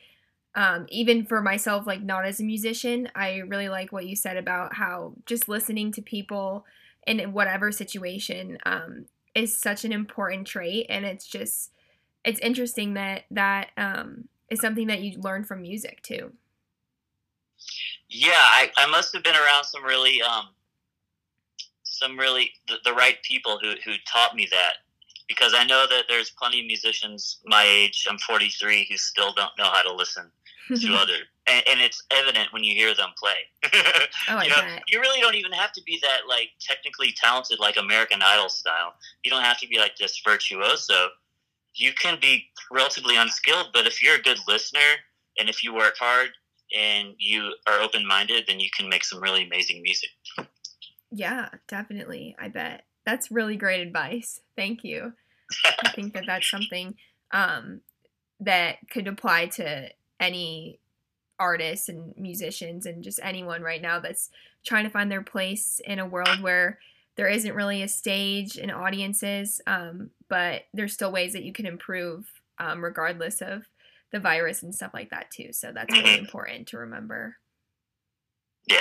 um, 0.56 0.88
even 0.90 1.26
for 1.26 1.42
myself, 1.42 1.86
like 1.86 2.02
not 2.02 2.26
as 2.26 2.40
a 2.40 2.44
musician, 2.44 3.10
I 3.16 3.38
really 3.38 3.70
like 3.70 3.92
what 3.92 4.08
you 4.08 4.16
said 4.16 4.38
about 4.38 4.76
how 4.76 5.14
just 5.26 5.48
listening 5.48 5.92
to 5.94 6.02
people 6.02 6.66
in 7.06 7.20
whatever 7.34 7.72
situation 7.72 8.58
um, 8.66 9.06
is 9.36 9.58
such 9.58 9.86
an 9.86 9.92
important 9.92 10.48
trait. 10.48 10.88
And 10.90 11.06
it's 11.06 11.28
just 11.28 11.72
it's 12.26 12.40
interesting 12.40 12.96
that 12.96 13.24
that 13.32 13.70
um, 13.78 14.28
is 14.50 14.60
something 14.60 14.88
that 14.88 15.02
you 15.02 15.20
learn 15.20 15.44
from 15.44 15.62
music 15.62 16.02
too. 16.02 16.34
Yeah 18.10 18.32
i, 18.32 18.72
I 18.78 18.88
must 18.88 19.14
have 19.14 19.24
been 19.24 19.36
around 19.36 19.66
some 19.66 19.84
really 19.84 20.22
um, 20.22 20.48
some 21.84 22.18
really 22.18 22.52
the, 22.68 22.76
the 22.86 22.94
right 22.94 23.22
people 23.24 23.60
who, 23.62 23.74
who 23.86 23.94
taught 24.08 24.36
me 24.36 24.48
that 24.52 24.78
because 25.30 25.54
i 25.56 25.64
know 25.64 25.86
that 25.90 26.06
there's 26.10 26.32
plenty 26.32 26.60
of 26.60 26.66
musicians 26.66 27.40
my 27.46 27.64
age 27.64 28.06
i'm 28.10 28.18
43 28.18 28.88
who 28.90 28.98
still 28.98 29.32
don't 29.34 29.58
know 29.58 29.70
how 29.72 29.82
to 29.84 29.94
listen 29.94 30.30
to 30.76 30.94
other 31.00 31.24
and, 31.50 31.64
and, 31.70 31.82
it's 31.82 32.04
evident 32.12 32.54
when 32.54 32.64
you 32.64 32.76
hear 32.76 32.94
them 32.94 33.10
play. 33.18 33.34
oh, 34.30 34.42
you 34.44 34.50
know, 34.50 34.78
you 34.88 35.00
really 35.00 35.20
don't 35.20 35.36
even 35.36 35.52
have 35.52 35.72
to 35.74 35.82
be 35.84 36.00
that 36.02 36.28
like 36.28 36.50
technically 36.60 37.12
talented, 37.12 37.60
like 37.60 37.78
American 37.78 38.22
Idol 38.22 38.50
style. 38.50 38.94
You 39.24 39.32
don't 39.32 39.44
have 39.44 39.60
to 39.60 39.68
be 39.68 39.80
like 39.80 39.96
this 39.98 40.22
virtuoso. 40.24 41.10
You 41.74 41.94
can 41.94 42.20
be 42.22 42.46
relatively 42.72 43.16
unskilled, 43.16 43.70
but 43.74 43.88
if 43.88 44.04
you're 44.04 44.16
a 44.16 44.22
good 44.22 44.38
listener 44.48 44.80
and 45.40 45.50
if 45.50 45.64
you 45.64 45.74
work 45.74 45.96
hard 45.98 46.30
and 46.78 47.16
you 47.18 47.54
are 47.68 47.80
open 47.80 48.06
minded, 48.06 48.46
then 48.48 48.60
you 48.60 48.70
can 48.76 48.90
make 48.90 49.04
some 49.04 49.22
really 49.22 49.46
amazing 49.46 49.82
music. 49.82 50.10
Yeah, 51.12 51.50
definitely. 51.68 52.36
I 52.38 52.50
bet 52.50 52.84
that's 53.10 53.32
really 53.32 53.56
great 53.56 53.82
advice. 53.82 54.40
Thank 54.56 54.84
you. 54.84 55.14
I 55.66 55.90
think 55.96 56.14
that 56.14 56.26
that's 56.28 56.50
something 56.50 56.96
um, 57.32 57.82
that 58.40 58.78
could 58.92 59.08
apply 59.08 59.48
to 59.48 59.90
any 60.20 60.80
artists 61.40 61.90
and 61.90 62.14
musicians 62.18 62.86
and 62.86 63.04
just 63.04 63.20
anyone 63.24 63.62
right 63.62 63.82
now 63.82 64.00
that's 64.00 64.30
trying 64.64 64.84
to 64.84 64.90
find 64.90 65.12
their 65.12 65.24
place 65.24 65.82
in 65.86 65.98
a 65.98 66.06
world 66.06 66.42
where 66.42 66.80
there 67.16 67.28
isn't 67.28 67.56
really 67.56 67.82
a 67.82 67.88
stage 67.88 68.58
and 68.58 68.72
audiences, 68.72 69.60
um, 69.66 70.12
but 70.28 70.64
there's 70.74 70.94
still 70.94 71.12
ways 71.12 71.34
that 71.34 71.44
you 71.44 71.52
can 71.52 71.66
improve 71.66 72.28
um, 72.60 72.84
regardless 72.84 73.42
of 73.42 73.64
the 74.12 74.20
virus 74.20 74.62
and 74.62 74.76
stuff 74.76 74.94
like 74.94 75.10
that 75.10 75.32
too. 75.32 75.52
So 75.52 75.72
that's 75.74 75.92
really 75.92 76.12
mm-hmm. 76.12 76.26
important 76.26 76.68
to 76.68 76.78
remember. 76.78 77.38
Yeah. 78.68 78.78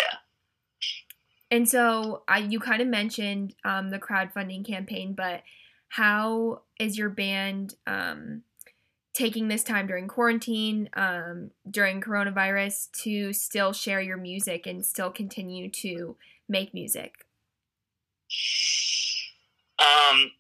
And 1.51 1.69
so 1.69 2.23
I, 2.29 2.39
you 2.39 2.61
kind 2.61 2.83
of 2.83 2.89
mentioned 2.89 3.55
um, 3.65 3.91
the 3.91 3.99
crowdfunding 3.99 4.67
campaign, 4.67 5.15
but 5.15 5.43
how 5.89 6.63
is 6.79 6.99
your 6.99 7.09
band 7.09 7.75
um, 7.87 8.43
taking 9.15 9.49
this 9.49 9.65
time 9.65 9.87
during 9.87 10.09
quarantine, 10.09 10.91
um, 10.93 11.51
during 11.71 12.01
coronavirus, 12.01 12.91
to 13.03 13.33
still 13.33 13.73
share 13.73 14.01
your 14.01 14.19
music 14.19 14.67
and 14.67 14.85
still 14.85 15.11
continue 15.11 15.71
to 15.71 16.17
make 16.49 16.75
music? 16.75 17.15
Um, 19.79 20.31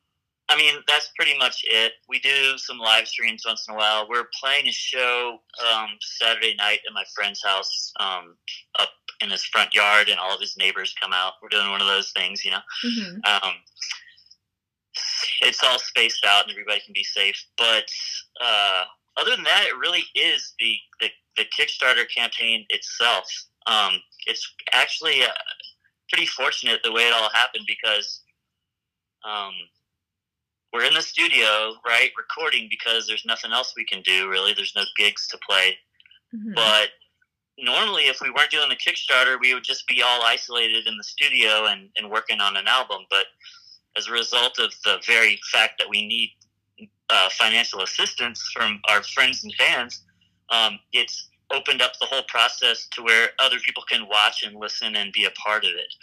I 0.50 0.56
mean, 0.56 0.74
that's 0.86 1.10
pretty 1.16 1.36
much 1.38 1.64
it. 1.68 1.92
We 2.08 2.18
do 2.18 2.58
some 2.58 2.78
live 2.78 3.08
streams 3.08 3.44
once 3.46 3.66
in 3.68 3.74
a 3.74 3.76
while. 3.76 4.06
We're 4.08 4.28
playing 4.38 4.66
a 4.66 4.72
show 4.72 5.38
um, 5.72 5.90
Saturday 6.00 6.54
night 6.56 6.80
at 6.86 6.94
my 6.94 7.04
friend's 7.14 7.42
house 7.42 7.92
um, 8.00 8.36
up 8.78 8.90
in 9.20 9.30
his 9.30 9.44
front 9.44 9.74
yard, 9.74 10.08
and 10.08 10.18
all 10.18 10.34
of 10.34 10.40
his 10.40 10.56
neighbors 10.56 10.94
come 11.00 11.12
out. 11.12 11.34
We're 11.42 11.48
doing 11.48 11.70
one 11.70 11.80
of 11.80 11.86
those 11.86 12.12
things, 12.12 12.44
you 12.44 12.50
know. 12.50 12.60
Mm-hmm. 12.84 13.16
Um, 13.24 13.54
it's 15.42 15.62
all 15.62 15.78
spaced 15.78 16.24
out 16.24 16.44
and 16.44 16.52
everybody 16.52 16.80
can 16.80 16.92
be 16.92 17.04
safe. 17.04 17.42
But 17.56 17.84
uh, 18.42 18.84
other 19.16 19.30
than 19.30 19.44
that, 19.44 19.66
it 19.66 19.78
really 19.78 20.04
is 20.14 20.54
the 20.58 20.76
the, 21.00 21.08
the 21.36 21.44
Kickstarter 21.44 22.04
campaign 22.14 22.64
itself. 22.70 23.26
Um, 23.66 23.94
it's 24.26 24.52
actually 24.72 25.22
uh, 25.22 25.28
pretty 26.08 26.26
fortunate 26.26 26.80
the 26.82 26.92
way 26.92 27.02
it 27.02 27.12
all 27.12 27.30
happened 27.30 27.64
because 27.66 28.22
um, 29.28 29.52
we're 30.72 30.84
in 30.84 30.94
the 30.94 31.02
studio, 31.02 31.74
right, 31.86 32.10
recording 32.16 32.68
because 32.70 33.06
there's 33.06 33.26
nothing 33.26 33.52
else 33.52 33.74
we 33.76 33.84
can 33.84 34.02
do. 34.02 34.28
Really, 34.28 34.52
there's 34.52 34.76
no 34.76 34.84
gigs 34.96 35.26
to 35.28 35.38
play. 35.48 35.76
Mm-hmm. 36.34 36.54
But 36.54 36.90
normally, 37.60 38.04
if 38.04 38.20
we 38.20 38.30
weren't 38.30 38.50
doing 38.50 38.68
the 38.68 38.76
Kickstarter, 38.76 39.38
we 39.40 39.54
would 39.54 39.64
just 39.64 39.86
be 39.86 40.02
all 40.02 40.22
isolated 40.22 40.86
in 40.86 40.96
the 40.96 41.04
studio 41.04 41.66
and, 41.66 41.88
and 41.96 42.10
working 42.10 42.40
on 42.40 42.56
an 42.56 42.66
album. 42.68 43.02
But 43.10 43.26
as 43.96 44.08
a 44.08 44.12
result 44.12 44.58
of 44.58 44.72
the 44.84 44.98
very 45.06 45.38
fact 45.52 45.74
that 45.78 45.88
we 45.88 46.06
need 46.06 46.30
uh, 47.10 47.28
financial 47.30 47.82
assistance 47.82 48.50
from 48.54 48.80
our 48.88 49.02
friends 49.02 49.44
and 49.44 49.52
fans, 49.54 50.04
um, 50.50 50.78
it's 50.92 51.28
opened 51.52 51.82
up 51.82 51.92
the 51.98 52.06
whole 52.06 52.22
process 52.28 52.86
to 52.92 53.02
where 53.02 53.30
other 53.38 53.58
people 53.60 53.82
can 53.88 54.06
watch 54.08 54.42
and 54.44 54.56
listen 54.56 54.96
and 54.96 55.12
be 55.12 55.24
a 55.24 55.30
part 55.30 55.64
of 55.64 55.70
it. 55.70 55.94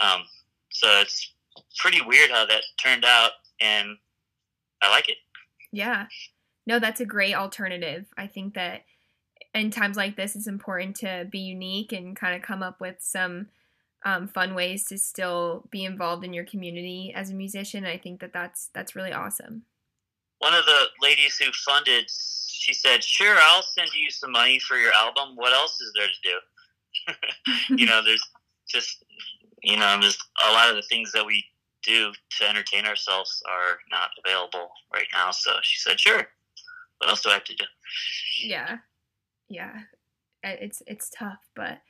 Um, 0.00 0.22
so 0.70 0.88
it's 1.00 1.34
pretty 1.78 2.00
weird 2.02 2.30
how 2.30 2.46
that 2.46 2.62
turned 2.82 3.04
out, 3.04 3.32
and 3.60 3.96
I 4.80 4.90
like 4.90 5.08
it. 5.08 5.16
Yeah. 5.72 6.06
No, 6.66 6.78
that's 6.78 7.00
a 7.00 7.06
great 7.06 7.34
alternative. 7.34 8.06
I 8.16 8.26
think 8.26 8.54
that 8.54 8.82
in 9.58 9.70
times 9.70 9.96
like 9.96 10.16
this, 10.16 10.36
it's 10.36 10.46
important 10.46 10.96
to 10.96 11.26
be 11.30 11.38
unique 11.38 11.92
and 11.92 12.16
kind 12.16 12.34
of 12.34 12.42
come 12.42 12.62
up 12.62 12.80
with 12.80 12.96
some 13.00 13.48
um, 14.04 14.28
fun 14.28 14.54
ways 14.54 14.86
to 14.86 14.98
still 14.98 15.66
be 15.70 15.84
involved 15.84 16.24
in 16.24 16.32
your 16.32 16.44
community 16.44 17.12
as 17.14 17.30
a 17.30 17.34
musician. 17.34 17.84
I 17.84 17.98
think 17.98 18.20
that 18.20 18.32
that's 18.32 18.70
that's 18.72 18.94
really 18.94 19.12
awesome. 19.12 19.62
One 20.38 20.54
of 20.54 20.64
the 20.66 20.84
ladies 21.02 21.36
who 21.36 21.50
funded, 21.52 22.08
she 22.08 22.72
said, 22.72 23.02
"Sure, 23.02 23.36
I'll 23.36 23.62
send 23.62 23.90
you 23.94 24.10
some 24.10 24.32
money 24.32 24.58
for 24.60 24.76
your 24.76 24.92
album. 24.92 25.34
What 25.34 25.52
else 25.52 25.80
is 25.80 25.92
there 25.94 26.06
to 26.06 27.16
do?" 27.68 27.76
you 27.76 27.86
know, 27.86 28.02
there's 28.04 28.22
just 28.68 29.04
you 29.62 29.76
know, 29.76 29.98
there's 30.00 30.18
a 30.48 30.52
lot 30.52 30.70
of 30.70 30.76
the 30.76 30.82
things 30.82 31.10
that 31.12 31.26
we 31.26 31.44
do 31.82 32.12
to 32.38 32.48
entertain 32.48 32.84
ourselves 32.84 33.42
are 33.48 33.78
not 33.90 34.10
available 34.24 34.68
right 34.92 35.06
now. 35.12 35.30
So 35.32 35.52
she 35.62 35.78
said, 35.78 35.98
"Sure. 35.98 36.28
What 36.98 37.10
else 37.10 37.22
do 37.22 37.30
I 37.30 37.34
have 37.34 37.44
to 37.44 37.54
do?" 37.54 37.64
Yeah, 38.42 38.78
yeah. 39.48 39.80
It's 40.42 40.82
it's 40.86 41.10
tough, 41.10 41.40
but 41.56 41.72
I 41.72 41.80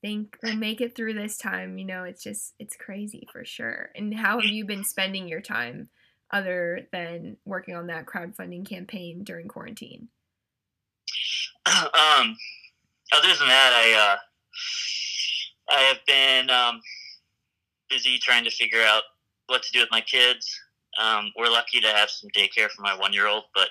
think 0.00 0.38
we'll 0.42 0.56
make 0.56 0.80
it 0.80 0.94
through 0.94 1.14
this 1.14 1.36
time. 1.36 1.78
You 1.78 1.84
know, 1.84 2.04
it's 2.04 2.22
just 2.22 2.54
it's 2.58 2.76
crazy 2.76 3.26
for 3.32 3.44
sure. 3.44 3.90
And 3.94 4.14
how 4.14 4.40
have 4.40 4.50
you 4.50 4.64
been 4.64 4.84
spending 4.84 5.28
your 5.28 5.40
time 5.40 5.88
other 6.32 6.86
than 6.92 7.36
working 7.44 7.74
on 7.74 7.88
that 7.88 8.06
crowdfunding 8.06 8.68
campaign 8.68 9.24
during 9.24 9.48
quarantine? 9.48 10.08
Um, 11.66 12.36
other 13.12 13.28
than 13.28 13.48
that, 13.48 13.72
I 13.74 14.12
uh, 14.12 14.16
I 15.70 15.80
have 15.82 15.98
been 16.06 16.50
um, 16.50 16.80
busy 17.88 18.18
trying 18.18 18.44
to 18.44 18.50
figure 18.50 18.82
out 18.82 19.02
what 19.46 19.62
to 19.62 19.72
do 19.72 19.80
with 19.80 19.90
my 19.90 20.00
kids. 20.00 20.48
Um, 21.00 21.32
we're 21.36 21.50
lucky 21.50 21.80
to 21.80 21.88
have 21.88 22.10
some 22.10 22.30
daycare 22.30 22.70
for 22.70 22.82
my 22.82 22.96
one 22.96 23.12
year 23.12 23.28
old, 23.28 23.44
but 23.54 23.68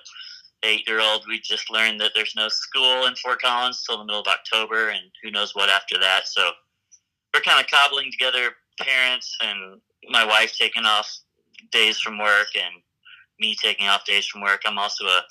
eight 0.63 0.87
year 0.87 0.99
old, 0.99 1.25
we 1.27 1.39
just 1.39 1.71
learned 1.71 1.99
that 2.01 2.11
there's 2.15 2.33
no 2.35 2.49
school 2.49 3.05
in 3.05 3.15
Fort 3.15 3.41
Collins 3.41 3.83
till 3.83 3.97
the 3.97 4.05
middle 4.05 4.21
of 4.21 4.27
October, 4.27 4.89
and 4.89 5.11
who 5.23 5.31
knows 5.31 5.55
what 5.55 5.69
after 5.69 5.97
that. 5.99 6.27
So 6.27 6.51
we're 7.33 7.41
kind 7.41 7.63
of 7.63 7.69
cobbling 7.69 8.11
together 8.11 8.51
parents 8.79 9.35
and 9.41 9.81
my 10.09 10.25
wife 10.25 10.55
taking 10.57 10.85
off 10.85 11.19
days 11.71 11.99
from 11.99 12.17
work 12.17 12.47
and 12.55 12.81
me 13.39 13.55
taking 13.61 13.87
off 13.87 14.05
days 14.05 14.25
from 14.25 14.41
work. 14.41 14.61
I'm 14.65 14.77
also 14.77 15.05
a 15.05 15.21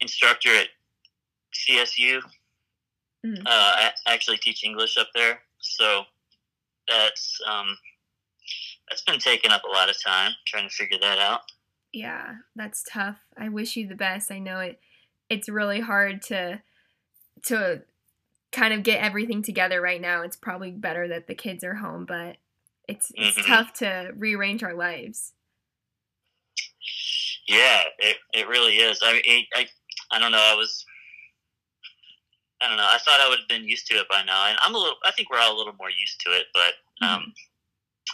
instructor 0.00 0.50
at 0.50 0.68
CSU. 1.54 2.20
Mm. 3.24 3.40
Uh, 3.40 3.42
I 3.46 3.92
actually 4.06 4.38
teach 4.38 4.64
English 4.64 4.96
up 4.98 5.08
there, 5.14 5.40
so 5.58 6.02
that's 6.88 7.38
um, 7.50 7.76
that's 8.88 9.02
been 9.02 9.18
taking 9.18 9.50
up 9.50 9.62
a 9.64 9.72
lot 9.72 9.88
of 9.88 9.96
time 10.02 10.32
trying 10.46 10.68
to 10.68 10.74
figure 10.74 10.98
that 11.00 11.18
out. 11.18 11.40
Yeah, 11.94 12.38
that's 12.56 12.82
tough. 12.82 13.20
I 13.38 13.48
wish 13.48 13.76
you 13.76 13.86
the 13.86 13.94
best. 13.94 14.32
I 14.32 14.40
know 14.40 14.58
it 14.58 14.80
it's 15.30 15.48
really 15.48 15.78
hard 15.78 16.22
to 16.22 16.60
to 17.44 17.82
kind 18.50 18.74
of 18.74 18.82
get 18.82 19.00
everything 19.00 19.42
together 19.42 19.80
right 19.80 20.00
now. 20.00 20.22
It's 20.22 20.36
probably 20.36 20.72
better 20.72 21.06
that 21.06 21.28
the 21.28 21.36
kids 21.36 21.62
are 21.62 21.74
home, 21.74 22.04
but 22.04 22.38
it's 22.88 23.12
it's 23.14 23.38
mm-hmm. 23.38 23.46
tough 23.46 23.74
to 23.74 24.12
rearrange 24.16 24.64
our 24.64 24.74
lives. 24.74 25.34
Yeah, 27.46 27.80
it, 27.98 28.16
it 28.32 28.48
really 28.48 28.74
is. 28.74 28.98
I, 29.00 29.22
I 29.24 29.44
I 29.54 29.66
I 30.10 30.18
don't 30.18 30.32
know. 30.32 30.38
I 30.38 30.56
was 30.56 30.84
I 32.60 32.66
don't 32.66 32.76
know. 32.76 32.88
I 32.90 32.98
thought 32.98 33.20
I 33.20 33.28
would 33.28 33.38
have 33.38 33.48
been 33.48 33.68
used 33.68 33.86
to 33.86 33.94
it 33.94 34.08
by 34.10 34.24
now, 34.24 34.48
and 34.48 34.58
I'm 34.62 34.74
a 34.74 34.78
little. 34.78 34.96
I 35.04 35.12
think 35.12 35.30
we're 35.30 35.38
all 35.38 35.56
a 35.56 35.58
little 35.58 35.74
more 35.78 35.90
used 35.90 36.20
to 36.22 36.30
it, 36.30 36.46
but 36.52 37.06
um, 37.06 37.20
mm-hmm. 37.20 37.30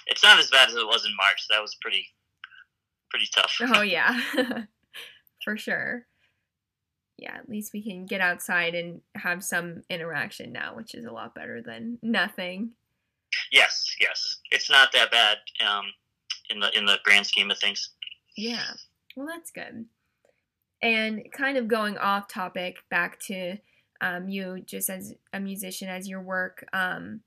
it's 0.08 0.22
not 0.22 0.38
as 0.38 0.50
bad 0.50 0.68
as 0.68 0.74
it 0.74 0.86
was 0.86 1.06
in 1.06 1.16
March. 1.16 1.46
That 1.48 1.62
was 1.62 1.74
pretty 1.80 2.06
pretty 3.10 3.28
tough. 3.34 3.52
Oh 3.74 3.82
yeah, 3.82 4.20
for 5.44 5.56
sure. 5.56 6.06
Yeah, 7.18 7.34
at 7.34 7.50
least 7.50 7.72
we 7.74 7.82
can 7.82 8.06
get 8.06 8.22
outside 8.22 8.74
and 8.74 9.02
have 9.14 9.44
some 9.44 9.82
interaction 9.90 10.52
now, 10.52 10.74
which 10.74 10.94
is 10.94 11.04
a 11.04 11.12
lot 11.12 11.34
better 11.34 11.60
than 11.60 11.98
nothing. 12.02 12.70
Yes, 13.52 13.94
yes, 14.00 14.38
it's 14.50 14.70
not 14.70 14.90
that 14.92 15.10
bad 15.10 15.38
um, 15.66 15.84
in 16.48 16.60
the 16.60 16.76
in 16.76 16.86
the 16.86 16.98
grand 17.04 17.26
scheme 17.26 17.50
of 17.50 17.58
things. 17.58 17.90
Yeah, 18.36 18.72
well, 19.16 19.26
that's 19.26 19.50
good. 19.50 19.86
And 20.82 21.26
kind 21.30 21.58
of 21.58 21.68
going 21.68 21.98
off 21.98 22.26
topic, 22.26 22.76
back 22.90 23.20
to 23.26 23.58
um, 24.00 24.28
you 24.28 24.62
just 24.64 24.88
as 24.88 25.14
a 25.32 25.40
musician, 25.40 25.88
as 25.88 26.08
your 26.08 26.22
work. 26.22 26.64
Um, 26.72 27.20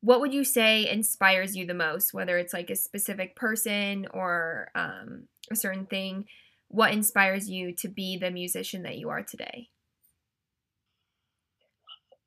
what 0.00 0.20
would 0.20 0.32
you 0.32 0.44
say 0.44 0.88
inspires 0.88 1.56
you 1.56 1.66
the 1.66 1.74
most? 1.74 2.14
Whether 2.14 2.38
it's 2.38 2.54
like 2.54 2.70
a 2.70 2.76
specific 2.76 3.36
person 3.36 4.06
or 4.12 4.70
um, 4.74 5.28
a 5.50 5.56
certain 5.56 5.86
thing 5.86 6.26
what 6.70 6.92
inspires 6.92 7.50
you 7.50 7.74
to 7.74 7.88
be 7.88 8.16
the 8.16 8.30
musician 8.30 8.84
that 8.84 8.96
you 8.96 9.08
are 9.10 9.24
today? 9.24 9.68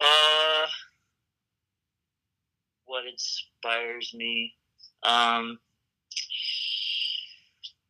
Uh 0.01 0.67
what 2.85 3.05
inspires 3.05 4.13
me? 4.13 4.53
Um 5.03 5.59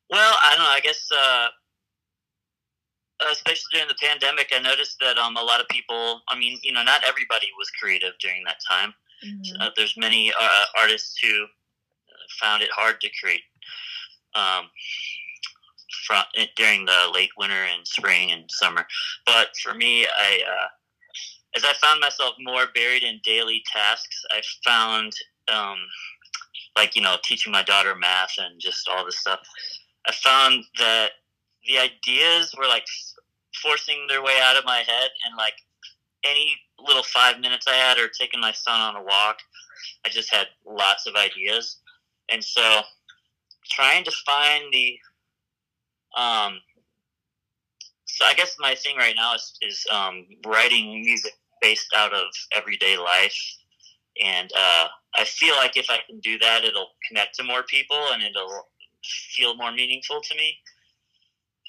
well 0.09 0.35
i 0.43 0.55
don't 0.55 0.63
know 0.63 0.69
i 0.69 0.79
guess 0.79 1.09
uh 1.11 1.47
especially 3.31 3.63
during 3.73 3.87
the 3.87 3.95
pandemic 4.01 4.51
i 4.53 4.59
noticed 4.59 4.97
that 4.99 5.17
um 5.17 5.37
a 5.37 5.41
lot 5.41 5.59
of 5.59 5.67
people 5.69 6.21
i 6.27 6.37
mean 6.37 6.59
you 6.61 6.71
know 6.71 6.83
not 6.83 7.03
everybody 7.03 7.47
was 7.57 7.69
creative 7.81 8.13
during 8.19 8.43
that 8.43 8.57
time 8.69 8.93
Mm-hmm. 9.25 9.61
Uh, 9.61 9.69
there's 9.75 9.97
many 9.97 10.31
uh, 10.39 10.79
artists 10.79 11.17
who 11.19 11.45
found 12.39 12.63
it 12.63 12.69
hard 12.75 12.99
to 13.01 13.09
create 13.21 13.41
um, 14.35 14.65
from 16.05 16.23
during 16.55 16.85
the 16.85 17.11
late 17.13 17.31
winter 17.37 17.65
and 17.75 17.87
spring 17.87 18.31
and 18.31 18.49
summer. 18.49 18.85
But 19.25 19.49
for 19.61 19.73
me, 19.73 20.05
I 20.05 20.41
uh, 20.47 20.67
as 21.55 21.63
I 21.63 21.73
found 21.73 21.99
myself 21.99 22.35
more 22.39 22.67
buried 22.73 23.03
in 23.03 23.19
daily 23.23 23.63
tasks, 23.71 24.23
I 24.31 24.41
found 24.65 25.13
um, 25.51 25.77
like 26.75 26.95
you 26.95 27.01
know 27.01 27.17
teaching 27.23 27.51
my 27.51 27.63
daughter 27.63 27.95
math 27.95 28.33
and 28.37 28.59
just 28.59 28.87
all 28.89 29.05
this 29.05 29.19
stuff. 29.19 29.39
I 30.05 30.11
found 30.11 30.65
that 30.79 31.11
the 31.67 31.79
ideas 31.79 32.53
were 32.57 32.67
like 32.67 32.85
forcing 33.61 34.05
their 34.07 34.21
way 34.21 34.39
out 34.43 34.57
of 34.57 34.65
my 34.65 34.79
head 34.79 35.09
and 35.25 35.37
like 35.37 35.53
any 36.23 36.55
little 36.79 37.03
five 37.03 37.39
minutes 37.39 37.67
I 37.67 37.75
had 37.75 37.97
or 37.97 38.07
taking 38.07 38.39
my 38.39 38.51
son 38.51 38.79
on 38.79 38.95
a 38.95 39.03
walk, 39.03 39.37
I 40.05 40.09
just 40.09 40.31
had 40.33 40.47
lots 40.65 41.07
of 41.07 41.15
ideas. 41.15 41.77
And 42.29 42.43
so 42.43 42.81
trying 43.71 44.03
to 44.03 44.11
find 44.25 44.65
the 44.71 44.97
um 46.17 46.59
so 48.13 48.25
I 48.25 48.35
guess 48.35 48.55
my 48.59 48.75
thing 48.75 48.95
right 48.95 49.15
now 49.15 49.33
is, 49.33 49.57
is 49.63 49.87
um, 49.91 50.27
writing 50.45 51.01
music 51.01 51.33
based 51.63 51.91
out 51.95 52.13
of 52.13 52.25
everyday 52.55 52.95
life. 52.95 53.35
And 54.23 54.51
uh, 54.55 54.87
I 55.15 55.23
feel 55.23 55.55
like 55.55 55.77
if 55.77 55.87
I 55.89 55.97
can 56.07 56.19
do 56.19 56.37
that, 56.37 56.63
it'll 56.63 56.89
connect 57.07 57.33
to 57.37 57.43
more 57.43 57.63
people 57.63 57.97
and 58.11 58.21
it'll 58.21 58.67
feel 59.35 59.55
more 59.55 59.71
meaningful 59.71 60.21
to 60.21 60.35
me. 60.35 60.55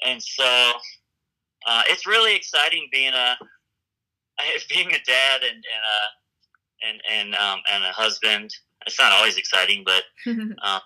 And 0.04 0.22
so 0.22 0.72
uh, 1.66 1.82
it's 1.88 2.06
really 2.06 2.36
exciting 2.36 2.88
being 2.92 3.14
a 3.14 3.36
being 4.68 4.88
a 4.88 4.98
dad 5.04 5.42
and 5.42 5.56
and 5.56 5.84
uh, 5.84 6.10
and 6.88 7.00
and 7.10 7.34
um, 7.34 7.60
and 7.72 7.84
a 7.84 7.92
husband. 7.92 8.50
It's 8.86 8.98
not 8.98 9.12
always 9.12 9.36
exciting, 9.36 9.84
but 9.84 10.02
um, 10.26 10.80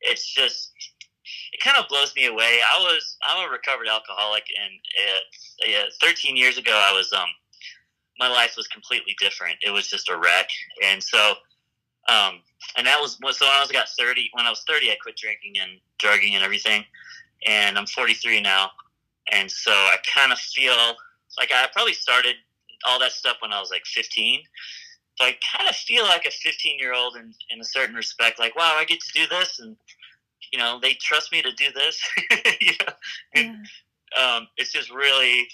it's 0.00 0.32
just 0.32 0.72
it 1.52 1.60
kind 1.62 1.76
of 1.76 1.88
blows 1.88 2.14
me 2.14 2.26
away. 2.26 2.60
I 2.74 2.78
was 2.80 3.16
I'm 3.24 3.48
a 3.48 3.50
recovered 3.50 3.88
alcoholic, 3.88 4.44
and 4.60 5.76
uh, 5.76 5.90
13 6.00 6.36
years 6.36 6.58
ago, 6.58 6.72
I 6.72 6.92
was 6.92 7.12
um 7.12 7.28
my 8.18 8.28
life 8.28 8.54
was 8.56 8.68
completely 8.68 9.16
different. 9.18 9.56
It 9.62 9.70
was 9.70 9.88
just 9.88 10.08
a 10.08 10.16
wreck, 10.16 10.48
and 10.84 11.02
so 11.02 11.34
um 12.08 12.40
and 12.76 12.86
that 12.86 13.00
was 13.00 13.18
so 13.36 13.46
when 13.46 13.54
I 13.54 13.60
was 13.60 13.72
got 13.72 13.88
30. 13.98 14.30
When 14.34 14.46
I 14.46 14.50
was 14.50 14.62
30, 14.68 14.90
I 14.90 14.96
quit 15.02 15.16
drinking 15.16 15.54
and 15.60 15.80
drugging 15.98 16.34
and 16.34 16.44
everything, 16.44 16.84
and 17.46 17.78
I'm 17.78 17.86
43 17.86 18.40
now, 18.40 18.70
and 19.32 19.50
so 19.50 19.72
I 19.72 19.96
kind 20.14 20.32
of 20.32 20.38
feel 20.38 20.76
like 21.38 21.50
I 21.52 21.66
probably 21.72 21.94
started 21.94 22.36
all 22.84 22.98
that 23.00 23.12
stuff 23.12 23.36
when 23.40 23.52
I 23.52 23.60
was 23.60 23.70
like 23.70 23.84
15. 23.86 24.40
So 25.16 25.26
I 25.26 25.36
kind 25.56 25.68
of 25.68 25.76
feel 25.76 26.04
like 26.04 26.26
a 26.26 26.30
15 26.30 26.78
year 26.78 26.94
old 26.94 27.16
in, 27.16 27.32
in 27.50 27.60
a 27.60 27.64
certain 27.64 27.94
respect, 27.94 28.38
like, 28.38 28.56
wow, 28.56 28.76
I 28.78 28.84
get 28.84 29.00
to 29.00 29.12
do 29.12 29.26
this. 29.28 29.60
And, 29.60 29.76
you 30.52 30.58
know, 30.58 30.78
they 30.82 30.94
trust 30.94 31.32
me 31.32 31.42
to 31.42 31.52
do 31.52 31.66
this. 31.74 32.00
you 32.60 32.72
know? 32.80 32.92
and, 33.34 33.66
yeah. 34.14 34.36
um, 34.36 34.48
it's 34.56 34.72
just 34.72 34.90
really, 34.90 35.46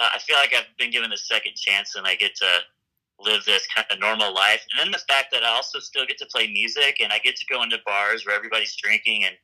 uh, 0.00 0.08
I 0.14 0.18
feel 0.18 0.36
like 0.36 0.54
I've 0.54 0.76
been 0.78 0.90
given 0.90 1.12
a 1.12 1.16
second 1.16 1.54
chance 1.56 1.94
and 1.94 2.06
I 2.06 2.14
get 2.14 2.34
to 2.36 2.46
live 3.20 3.44
this 3.44 3.66
kind 3.74 3.86
of 3.90 4.00
normal 4.00 4.34
life. 4.34 4.64
And 4.70 4.84
then 4.84 4.92
the 4.92 5.04
fact 5.12 5.28
that 5.32 5.44
I 5.44 5.48
also 5.48 5.78
still 5.78 6.04
get 6.04 6.18
to 6.18 6.26
play 6.26 6.48
music 6.48 6.98
and 7.02 7.12
I 7.12 7.18
get 7.18 7.36
to 7.36 7.46
go 7.46 7.62
into 7.62 7.78
bars 7.86 8.26
where 8.26 8.36
everybody's 8.36 8.76
drinking 8.76 9.24
and 9.24 9.36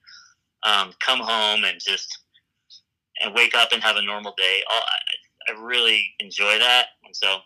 um, 0.62 0.92
come 1.00 1.20
home 1.20 1.64
and 1.64 1.80
just 1.80 2.18
and 3.20 3.34
wake 3.34 3.54
up 3.54 3.72
and 3.72 3.82
have 3.82 3.96
a 3.96 4.02
normal 4.02 4.34
day. 4.36 4.62
All, 4.70 4.82
I 5.48 5.52
really 5.60 6.14
enjoy 6.20 6.58
that, 6.58 6.86
and 7.04 7.14
so 7.14 7.38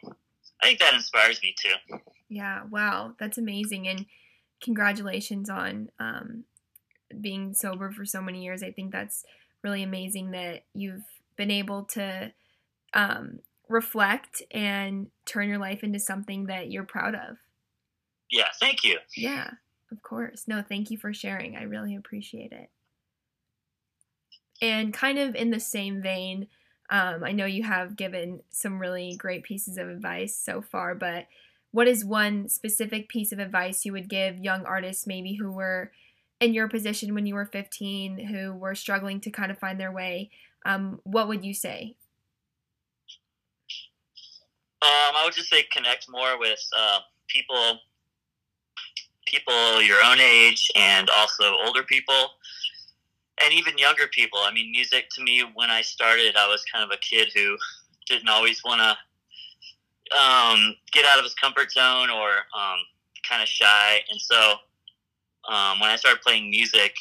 I 0.63 0.67
think 0.67 0.81
that 0.81 0.95
inspires 0.95 1.41
me 1.43 1.55
too. 1.61 1.99
Yeah, 2.29 2.63
wow, 2.71 3.15
that's 3.19 3.39
amazing, 3.39 3.89
and 3.89 4.07
congratulations 4.63 5.51
on 5.51 5.91
um, 5.99 6.45
being 7.21 7.55
sober 7.55 7.91
for 7.93 8.05
so 8.05 8.21
many 8.21 8.43
years. 8.43 8.63
I 8.63 8.71
think 8.71 8.93
that's 8.93 9.25
really 9.63 9.83
amazing 9.83 10.33
that 10.33 10.65
you've 10.75 11.05
been 11.37 11.51
able 11.51 11.85
to 11.85 12.33
um, 12.93 13.41
reflect 13.69 14.43
and 14.51 15.09
turn 15.27 15.49
your 15.49 15.59
life 15.59 15.83
into 15.83 15.99
something 15.99 16.47
that 16.47 16.71
you're 16.71 16.85
proud 16.85 17.15
of. 17.15 17.37
Yeah, 18.31 18.49
thank 18.61 18.85
you. 18.85 18.99
Yeah, 19.17 19.51
of 19.91 20.03
course. 20.03 20.45
No, 20.47 20.63
thank 20.67 20.91
you 20.91 20.99
for 20.99 21.13
sharing. 21.13 21.57
I 21.57 21.63
really 21.63 21.95
appreciate 21.95 22.53
it. 22.53 22.71
And 24.63 24.95
kind 24.95 25.19
of 25.19 25.35
in 25.35 25.51
the 25.51 25.61
same 25.61 26.01
vein, 26.01 26.49
um, 26.91 27.25
I 27.25 27.33
know 27.33 27.47
you 27.47 27.63
have 27.63 27.97
given 27.97 28.43
some 28.51 28.79
really 28.79 29.17
great 29.17 29.43
pieces 29.43 29.79
of 29.79 29.89
advice 29.89 30.37
so 30.37 30.61
far, 30.61 30.95
but 30.95 31.27
what 31.71 31.89
is 31.89 32.05
one 32.05 32.49
specific 32.49 33.09
piece 33.09 33.33
of 33.33 33.39
advice 33.39 33.85
you 33.85 33.93
would 33.93 34.09
give 34.09 34.39
young 34.39 34.65
artists, 34.65 35.07
maybe 35.07 35.35
who 35.35 35.51
were 35.51 35.91
in 36.41 36.53
your 36.55 36.69
position 36.69 37.15
when 37.15 37.27
you 37.27 37.35
were 37.35 37.47
15, 37.47 38.27
who 38.27 38.53
were 38.53 38.75
struggling 38.75 39.21
to 39.21 39.31
kind 39.31 39.51
of 39.51 39.59
find 39.59 39.81
their 39.81 39.91
way? 39.91 40.31
Um, 40.67 41.01
what 41.05 41.27
would 41.27 41.45
you 41.45 41.55
say? 41.55 41.97
Um, 44.83 45.17
I 45.17 45.23
would 45.25 45.35
just 45.35 45.49
say 45.49 45.65
connect 45.73 46.11
more 46.11 46.39
with 46.39 46.61
uh, 46.79 47.01
people, 47.29 47.81
people 49.27 49.83
your 49.83 50.05
own 50.05 50.21
age, 50.21 50.71
and 50.77 51.09
also 51.17 51.57
older 51.65 51.83
people 51.83 52.31
and 53.43 53.53
even 53.53 53.79
younger 53.79 54.07
people. 54.09 54.41
I 54.43 54.53
mean, 54.53 54.71
music 54.71 55.09
to 55.15 55.23
me 55.23 55.43
when 55.55 55.71
I 55.71 55.83
started, 55.83 56.37
I 56.37 56.47
was 56.47 56.65
kind 56.73 56.85
of 56.85 56.91
a 56.91 56.99
kid 56.99 57.31
who 57.35 57.57
didn't 58.07 58.29
always 58.29 58.63
want 58.65 58.81
to 58.81 60.17
um, 60.17 60.77
get 60.93 61.05
out 61.05 61.19
of 61.19 61.25
his 61.25 61.35
comfort 61.35 61.73
zone 61.73 62.11
or 62.11 62.29
um, 62.29 62.79
kind 63.29 63.43
of 63.43 63.49
shy. 63.49 64.01
And 64.11 64.21
so 64.21 64.55
um, 65.49 65.81
when 65.81 65.91
I 65.91 65.97
started 65.97 66.23
playing 66.23 66.51
music, 66.51 66.95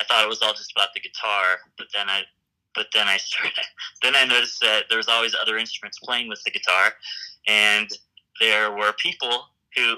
I 0.00 0.04
thought 0.04 0.24
it 0.24 0.28
was 0.28 0.42
all 0.42 0.52
just 0.52 0.72
about 0.72 0.88
the 0.94 1.00
guitar. 1.00 1.58
But 1.78 1.88
then 1.94 2.08
I, 2.08 2.22
but 2.74 2.86
then 2.92 3.08
I 3.08 3.16
started, 3.16 3.52
then 4.02 4.16
I 4.16 4.24
noticed 4.24 4.60
that 4.60 4.84
there 4.88 4.98
was 4.98 5.08
always 5.08 5.34
other 5.40 5.58
instruments 5.58 5.98
playing 5.98 6.28
with 6.28 6.42
the 6.44 6.50
guitar, 6.50 6.92
and 7.46 7.88
there 8.40 8.72
were 8.72 8.92
people 8.98 9.44
who 9.76 9.96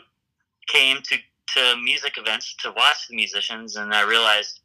came 0.68 0.98
to 1.02 1.16
to 1.54 1.76
music 1.82 2.14
events 2.16 2.54
to 2.60 2.72
watch 2.72 3.08
the 3.08 3.16
musicians, 3.16 3.76
and 3.76 3.92
I 3.92 4.02
realized, 4.02 4.60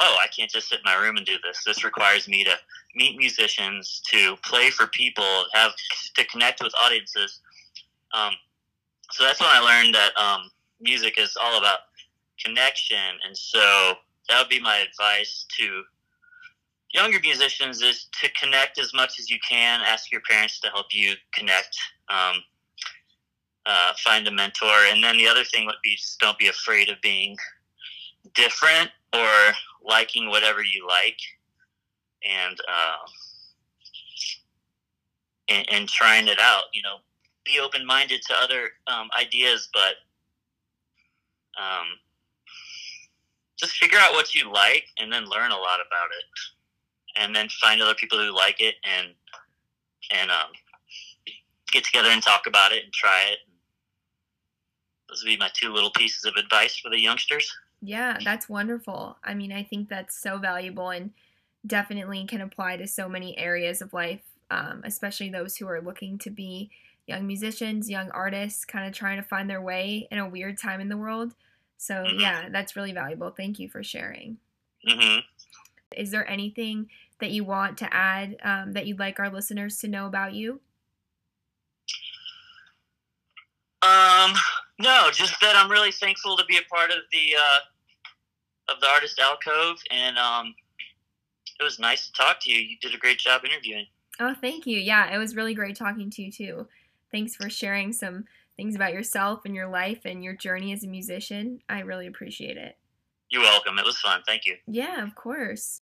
oh, 0.00 0.16
I 0.22 0.26
can't 0.28 0.50
just 0.50 0.68
sit 0.68 0.78
in 0.78 0.84
my 0.84 0.94
room 0.94 1.16
and 1.16 1.26
do 1.26 1.36
this. 1.42 1.62
This 1.64 1.84
requires 1.84 2.28
me 2.28 2.44
to 2.44 2.54
meet 2.94 3.18
musicians, 3.18 4.02
to 4.10 4.36
play 4.44 4.70
for 4.70 4.86
people, 4.88 5.44
have 5.52 5.72
to 6.14 6.24
connect 6.26 6.62
with 6.62 6.72
audiences. 6.80 7.40
Um, 8.12 8.32
so 9.12 9.24
that's 9.24 9.40
when 9.40 9.50
I 9.52 9.60
learned 9.60 9.94
that 9.94 10.10
um, 10.20 10.50
music 10.80 11.18
is 11.18 11.36
all 11.40 11.58
about 11.58 11.80
connection, 12.44 12.98
and 13.26 13.36
so 13.36 13.94
that 14.28 14.38
would 14.38 14.48
be 14.48 14.60
my 14.60 14.78
advice 14.78 15.46
to 15.58 15.82
younger 16.92 17.18
musicians 17.20 17.82
is 17.82 18.06
to 18.20 18.28
connect 18.32 18.78
as 18.78 18.92
much 18.94 19.18
as 19.18 19.30
you 19.30 19.38
can. 19.48 19.80
Ask 19.86 20.10
your 20.10 20.22
parents 20.22 20.60
to 20.60 20.68
help 20.68 20.86
you 20.92 21.14
connect. 21.32 21.76
Um, 22.08 22.42
uh, 23.66 23.92
find 24.02 24.26
a 24.26 24.30
mentor, 24.30 24.86
and 24.90 25.04
then 25.04 25.18
the 25.18 25.28
other 25.28 25.44
thing 25.44 25.66
would 25.66 25.76
be 25.82 25.94
just 25.94 26.18
don't 26.18 26.38
be 26.38 26.48
afraid 26.48 26.88
of 26.88 27.00
being 27.02 27.36
different 28.34 28.90
or 29.12 29.52
liking 29.82 30.28
whatever 30.28 30.60
you 30.62 30.86
like, 30.86 31.18
and 32.24 32.58
uh, 32.68 33.06
and, 35.48 35.70
and 35.70 35.88
trying 35.88 36.28
it 36.28 36.38
out. 36.40 36.64
You 36.72 36.82
know, 36.82 36.96
be 37.44 37.60
open 37.60 37.86
minded 37.86 38.22
to 38.28 38.34
other 38.40 38.70
um, 38.86 39.08
ideas, 39.18 39.68
but 39.72 39.94
um, 41.60 41.86
just 43.56 43.76
figure 43.76 43.98
out 43.98 44.12
what 44.12 44.34
you 44.34 44.52
like 44.52 44.84
and 44.98 45.12
then 45.12 45.24
learn 45.28 45.50
a 45.52 45.56
lot 45.56 45.80
about 45.80 46.08
it, 46.16 47.20
and 47.22 47.34
then 47.34 47.48
find 47.60 47.82
other 47.82 47.94
people 47.94 48.18
who 48.18 48.34
like 48.34 48.60
it 48.60 48.76
and 48.84 49.08
and 50.12 50.30
um, 50.30 50.50
get 51.70 51.84
together 51.84 52.08
and 52.08 52.22
talk 52.22 52.46
about 52.46 52.72
it 52.72 52.84
and 52.84 52.92
try 52.92 53.26
it. 53.30 53.38
Those 55.08 55.22
would 55.22 55.30
be 55.30 55.36
my 55.36 55.50
two 55.54 55.72
little 55.72 55.90
pieces 55.90 56.24
of 56.24 56.34
advice 56.36 56.76
for 56.78 56.88
the 56.88 56.98
youngsters. 56.98 57.52
Yeah, 57.82 58.18
that's 58.22 58.48
wonderful. 58.48 59.16
I 59.24 59.34
mean, 59.34 59.52
I 59.52 59.62
think 59.62 59.88
that's 59.88 60.16
so 60.16 60.38
valuable 60.38 60.90
and 60.90 61.12
definitely 61.66 62.26
can 62.26 62.40
apply 62.40 62.76
to 62.76 62.86
so 62.86 63.08
many 63.08 63.36
areas 63.38 63.80
of 63.80 63.92
life, 63.92 64.22
um, 64.50 64.82
especially 64.84 65.30
those 65.30 65.56
who 65.56 65.66
are 65.66 65.80
looking 65.80 66.18
to 66.18 66.30
be 66.30 66.70
young 67.06 67.26
musicians, 67.26 67.90
young 67.90 68.10
artists, 68.10 68.64
kind 68.64 68.86
of 68.86 68.94
trying 68.94 69.16
to 69.16 69.26
find 69.26 69.48
their 69.48 69.62
way 69.62 70.06
in 70.10 70.18
a 70.18 70.28
weird 70.28 70.58
time 70.58 70.80
in 70.80 70.88
the 70.88 70.96
world. 70.96 71.34
So, 71.78 71.94
mm-hmm. 71.94 72.20
yeah, 72.20 72.48
that's 72.50 72.76
really 72.76 72.92
valuable. 72.92 73.30
Thank 73.30 73.58
you 73.58 73.68
for 73.68 73.82
sharing. 73.82 74.38
Mm-hmm. 74.86 75.20
Is 75.96 76.10
there 76.10 76.28
anything 76.30 76.88
that 77.18 77.30
you 77.30 77.44
want 77.44 77.78
to 77.78 77.94
add 77.94 78.36
um, 78.42 78.72
that 78.72 78.86
you'd 78.86 78.98
like 78.98 79.18
our 79.18 79.30
listeners 79.30 79.78
to 79.78 79.88
know 79.88 80.06
about 80.06 80.34
you? 80.34 80.60
Um, 83.82 84.34
no, 84.78 85.10
just 85.12 85.40
that 85.40 85.56
I'm 85.56 85.70
really 85.70 85.92
thankful 85.92 86.36
to 86.36 86.44
be 86.44 86.58
a 86.58 86.74
part 86.74 86.90
of 86.90 86.98
the 87.12 87.34
uh, 87.36 87.60
of 88.70 88.80
the 88.80 88.86
artist 88.86 89.18
alcove, 89.18 89.78
and 89.90 90.18
um, 90.18 90.54
it 91.58 91.64
was 91.64 91.78
nice 91.78 92.06
to 92.06 92.12
talk 92.12 92.40
to 92.42 92.50
you. 92.52 92.58
You 92.58 92.76
did 92.80 92.94
a 92.94 92.98
great 92.98 93.18
job 93.18 93.44
interviewing. 93.44 93.86
Oh, 94.18 94.34
thank 94.40 94.66
you. 94.66 94.78
Yeah, 94.78 95.14
it 95.14 95.18
was 95.18 95.36
really 95.36 95.54
great 95.54 95.76
talking 95.76 96.10
to 96.10 96.22
you 96.22 96.30
too. 96.30 96.68
Thanks 97.10 97.34
for 97.34 97.50
sharing 97.50 97.92
some 97.92 98.24
things 98.56 98.74
about 98.76 98.92
yourself 98.92 99.40
and 99.44 99.54
your 99.54 99.68
life 99.68 100.00
and 100.04 100.22
your 100.22 100.34
journey 100.34 100.72
as 100.72 100.84
a 100.84 100.88
musician. 100.88 101.60
I 101.68 101.80
really 101.80 102.06
appreciate 102.06 102.56
it. 102.56 102.76
You're 103.30 103.42
welcome. 103.42 103.78
It 103.78 103.84
was 103.84 103.98
fun. 103.98 104.20
Thank 104.26 104.44
you. 104.44 104.56
Yeah, 104.66 105.02
of 105.02 105.14
course. 105.14 105.80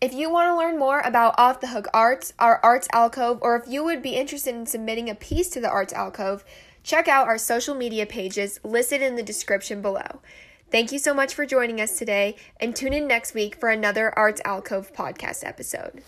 If 0.00 0.12
you 0.12 0.30
want 0.30 0.48
to 0.48 0.56
learn 0.56 0.78
more 0.78 1.00
about 1.00 1.38
Off 1.38 1.60
the 1.60 1.68
Hook 1.68 1.88
Arts, 1.94 2.34
our 2.38 2.60
Arts 2.62 2.86
Alcove, 2.92 3.38
or 3.40 3.56
if 3.56 3.66
you 3.66 3.82
would 3.82 4.02
be 4.02 4.10
interested 4.10 4.54
in 4.54 4.66
submitting 4.66 5.08
a 5.08 5.14
piece 5.14 5.48
to 5.50 5.60
the 5.60 5.70
Arts 5.70 5.94
Alcove, 5.94 6.44
check 6.82 7.08
out 7.08 7.26
our 7.26 7.38
social 7.38 7.74
media 7.74 8.04
pages 8.04 8.60
listed 8.62 9.00
in 9.00 9.16
the 9.16 9.22
description 9.22 9.80
below. 9.80 10.20
Thank 10.70 10.90
you 10.90 10.98
so 10.98 11.14
much 11.14 11.32
for 11.34 11.46
joining 11.46 11.80
us 11.80 11.96
today, 11.96 12.36
and 12.58 12.74
tune 12.74 12.92
in 12.92 13.06
next 13.06 13.34
week 13.34 13.54
for 13.54 13.68
another 13.68 14.12
Arts 14.18 14.40
Alcove 14.44 14.92
podcast 14.92 15.46
episode. 15.46 16.02